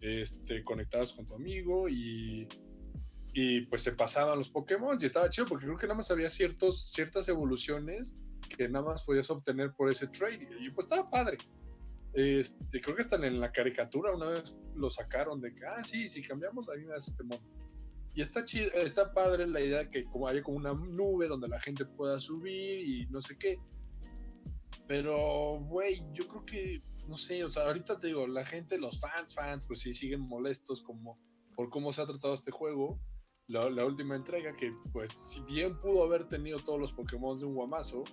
[0.00, 2.48] este, conectabas con tu amigo y,
[3.32, 6.28] y pues se pasaban los Pokémon y estaba chido porque creo que nada más había
[6.28, 8.14] ciertos, ciertas evoluciones
[8.48, 11.38] que nada más podías obtener por ese trade y pues estaba padre.
[12.14, 16.08] Este, creo que están en la caricatura una vez lo sacaron de que, ah, sí,
[16.08, 17.42] si cambiamos, a mí me este mono.
[18.14, 21.58] Y está chido, está padre la idea que como haya como una nube donde la
[21.58, 23.58] gente pueda subir y no sé qué.
[24.86, 29.00] Pero, güey, yo creo que, no sé, o sea, ahorita te digo, la gente, los
[29.00, 31.18] fans, fans, pues sí siguen molestos como
[31.56, 33.00] por cómo se ha tratado este juego.
[33.48, 37.54] La, última entrega, que pues si bien pudo haber tenido todos los Pokémon de un
[37.54, 38.04] guamazo,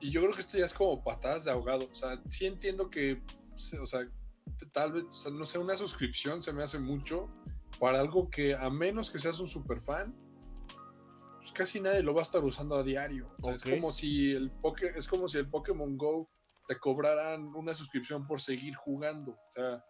[0.00, 1.88] y yo creo que esto ya es como patadas de ahogado.
[1.90, 3.22] O sea, sí entiendo que,
[3.80, 4.00] o sea,
[4.72, 7.28] tal vez, o sea, no sé, una suscripción se me hace mucho
[7.78, 10.14] para algo que a menos que seas un super fan,
[11.36, 13.34] pues casi nadie lo va a estar usando a diario.
[13.52, 14.52] es como si el
[14.96, 16.28] es como si el Pokémon Go
[16.68, 19.32] te cobraran una suscripción por seguir jugando.
[19.32, 19.84] O sea,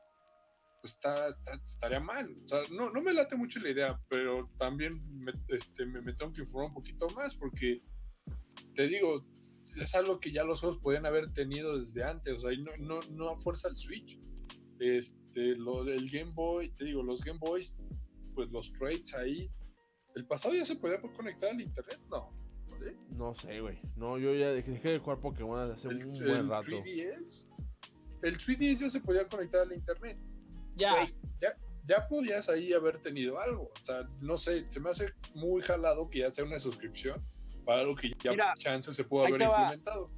[0.82, 1.28] pues está,
[1.64, 2.36] estaría mal.
[2.44, 6.32] O sea, no, no me late mucho la idea, pero también me, este, me, tengo
[6.32, 7.80] que informar un poquito más porque
[8.74, 9.24] te digo,
[9.80, 12.34] es algo que ya los juegos podían haber tenido desde antes.
[12.44, 14.20] O sea, no, no, no a fuerza el Switch.
[14.80, 17.74] Este, lo del Game Boy, te digo, los Game Boys,
[18.34, 19.50] pues los trades ahí
[20.14, 22.00] ¿El pasado ya se podía conectar al internet?
[22.10, 22.30] No.
[23.10, 23.78] No sé, güey.
[23.96, 26.66] No, yo ya dejé, de jugar Pokémon hace un buen rato.
[26.66, 27.48] 3DS,
[28.22, 30.18] el 3DS ya se podía conectar al internet.
[30.76, 31.06] Ya.
[31.40, 33.70] ya, ya podías ahí haber tenido algo.
[33.80, 37.22] O sea, no sé, se me hace muy jalado que ya sea una suscripción
[37.64, 40.10] para algo que ya Mira, chance se pudo haber implementado.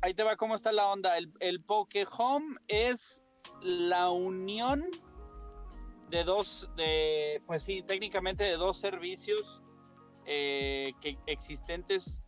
[0.00, 1.16] Ahí te va cómo está la onda.
[1.16, 3.22] El, el Poke Home es
[3.62, 4.90] la unión
[6.10, 9.62] de dos, de, pues sí, técnicamente de dos servicios
[10.26, 12.22] eh, que, existentes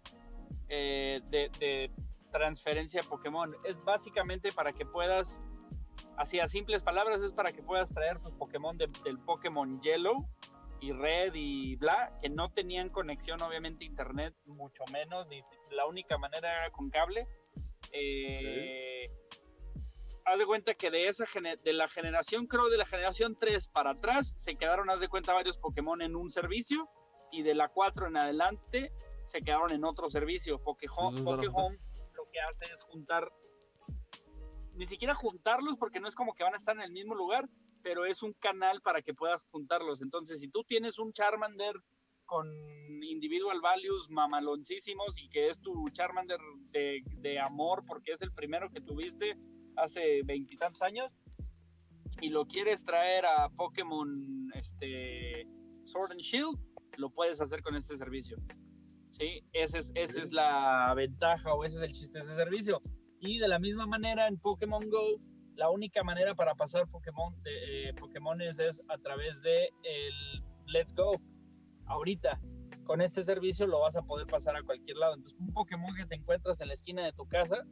[0.68, 1.90] eh, de,
[2.30, 3.54] transferencia de Pokémon.
[3.64, 5.42] Es básicamente para que puedas,
[6.16, 10.28] así a simples palabras, es para que puedas traer tus Pokémon del Pokémon Yellow
[10.80, 16.18] y Red y bla, que no tenían conexión, obviamente, internet, mucho menos, ni la única
[16.18, 17.26] manera era con cable.
[17.92, 19.10] Eh,
[20.24, 21.24] haz de cuenta que de esa
[21.62, 25.32] de la generación, creo de la generación 3 para atrás, se quedaron, haz de cuenta,
[25.32, 26.88] varios Pokémon en un servicio
[27.32, 28.92] y de la 4 en adelante
[29.24, 30.62] se quedaron en otro servicio.
[30.62, 31.78] Pokéhome, Home
[32.14, 33.30] lo que hace es juntar,
[34.76, 37.48] ni siquiera juntarlos porque no es como que van a estar en el mismo lugar,
[37.82, 40.02] pero es un canal para que puedas juntarlos.
[40.02, 41.76] Entonces, si tú tienes un Charmander
[42.24, 42.48] con
[43.02, 48.68] individual values mamaloncísimos y que es tu Charmander de, de amor porque es el primero
[48.70, 49.36] que tuviste
[49.76, 51.12] hace veintitantos años
[52.20, 55.46] y lo quieres traer a Pokémon este,
[55.84, 56.58] Sword and Shield,
[56.96, 58.38] lo puedes hacer con este servicio.
[59.10, 59.42] ¿Sí?
[59.52, 62.82] Esa es, esa es la ventaja o ese es el chiste de ese servicio.
[63.26, 65.20] Y de la misma manera en Pokémon Go,
[65.56, 71.20] la única manera para pasar Pokémon de, eh, es a través de el Let's Go.
[71.86, 72.40] Ahorita,
[72.84, 75.14] con este servicio lo vas a poder pasar a cualquier lado.
[75.14, 77.64] Entonces, un Pokémon que te encuentras en la esquina de tu casa,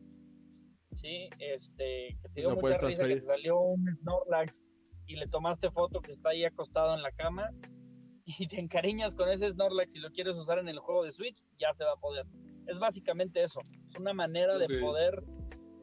[0.93, 1.29] ¿sí?
[1.39, 4.65] Este, que te dio mucha risa que salió un Snorlax
[5.07, 7.51] y le tomaste foto que está ahí acostado en la cama
[8.25, 11.45] y te encariñas con ese Snorlax y lo quieres usar en el juego de Switch,
[11.59, 12.27] ya se va a poder.
[12.67, 13.61] Es básicamente eso.
[13.89, 15.23] Es una manera de poder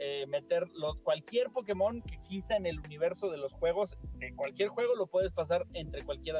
[0.03, 0.63] eh, meter
[1.03, 3.93] cualquier Pokémon que exista en el universo de los juegos.
[4.19, 6.39] En cualquier juego lo puedes pasar entre cualquiera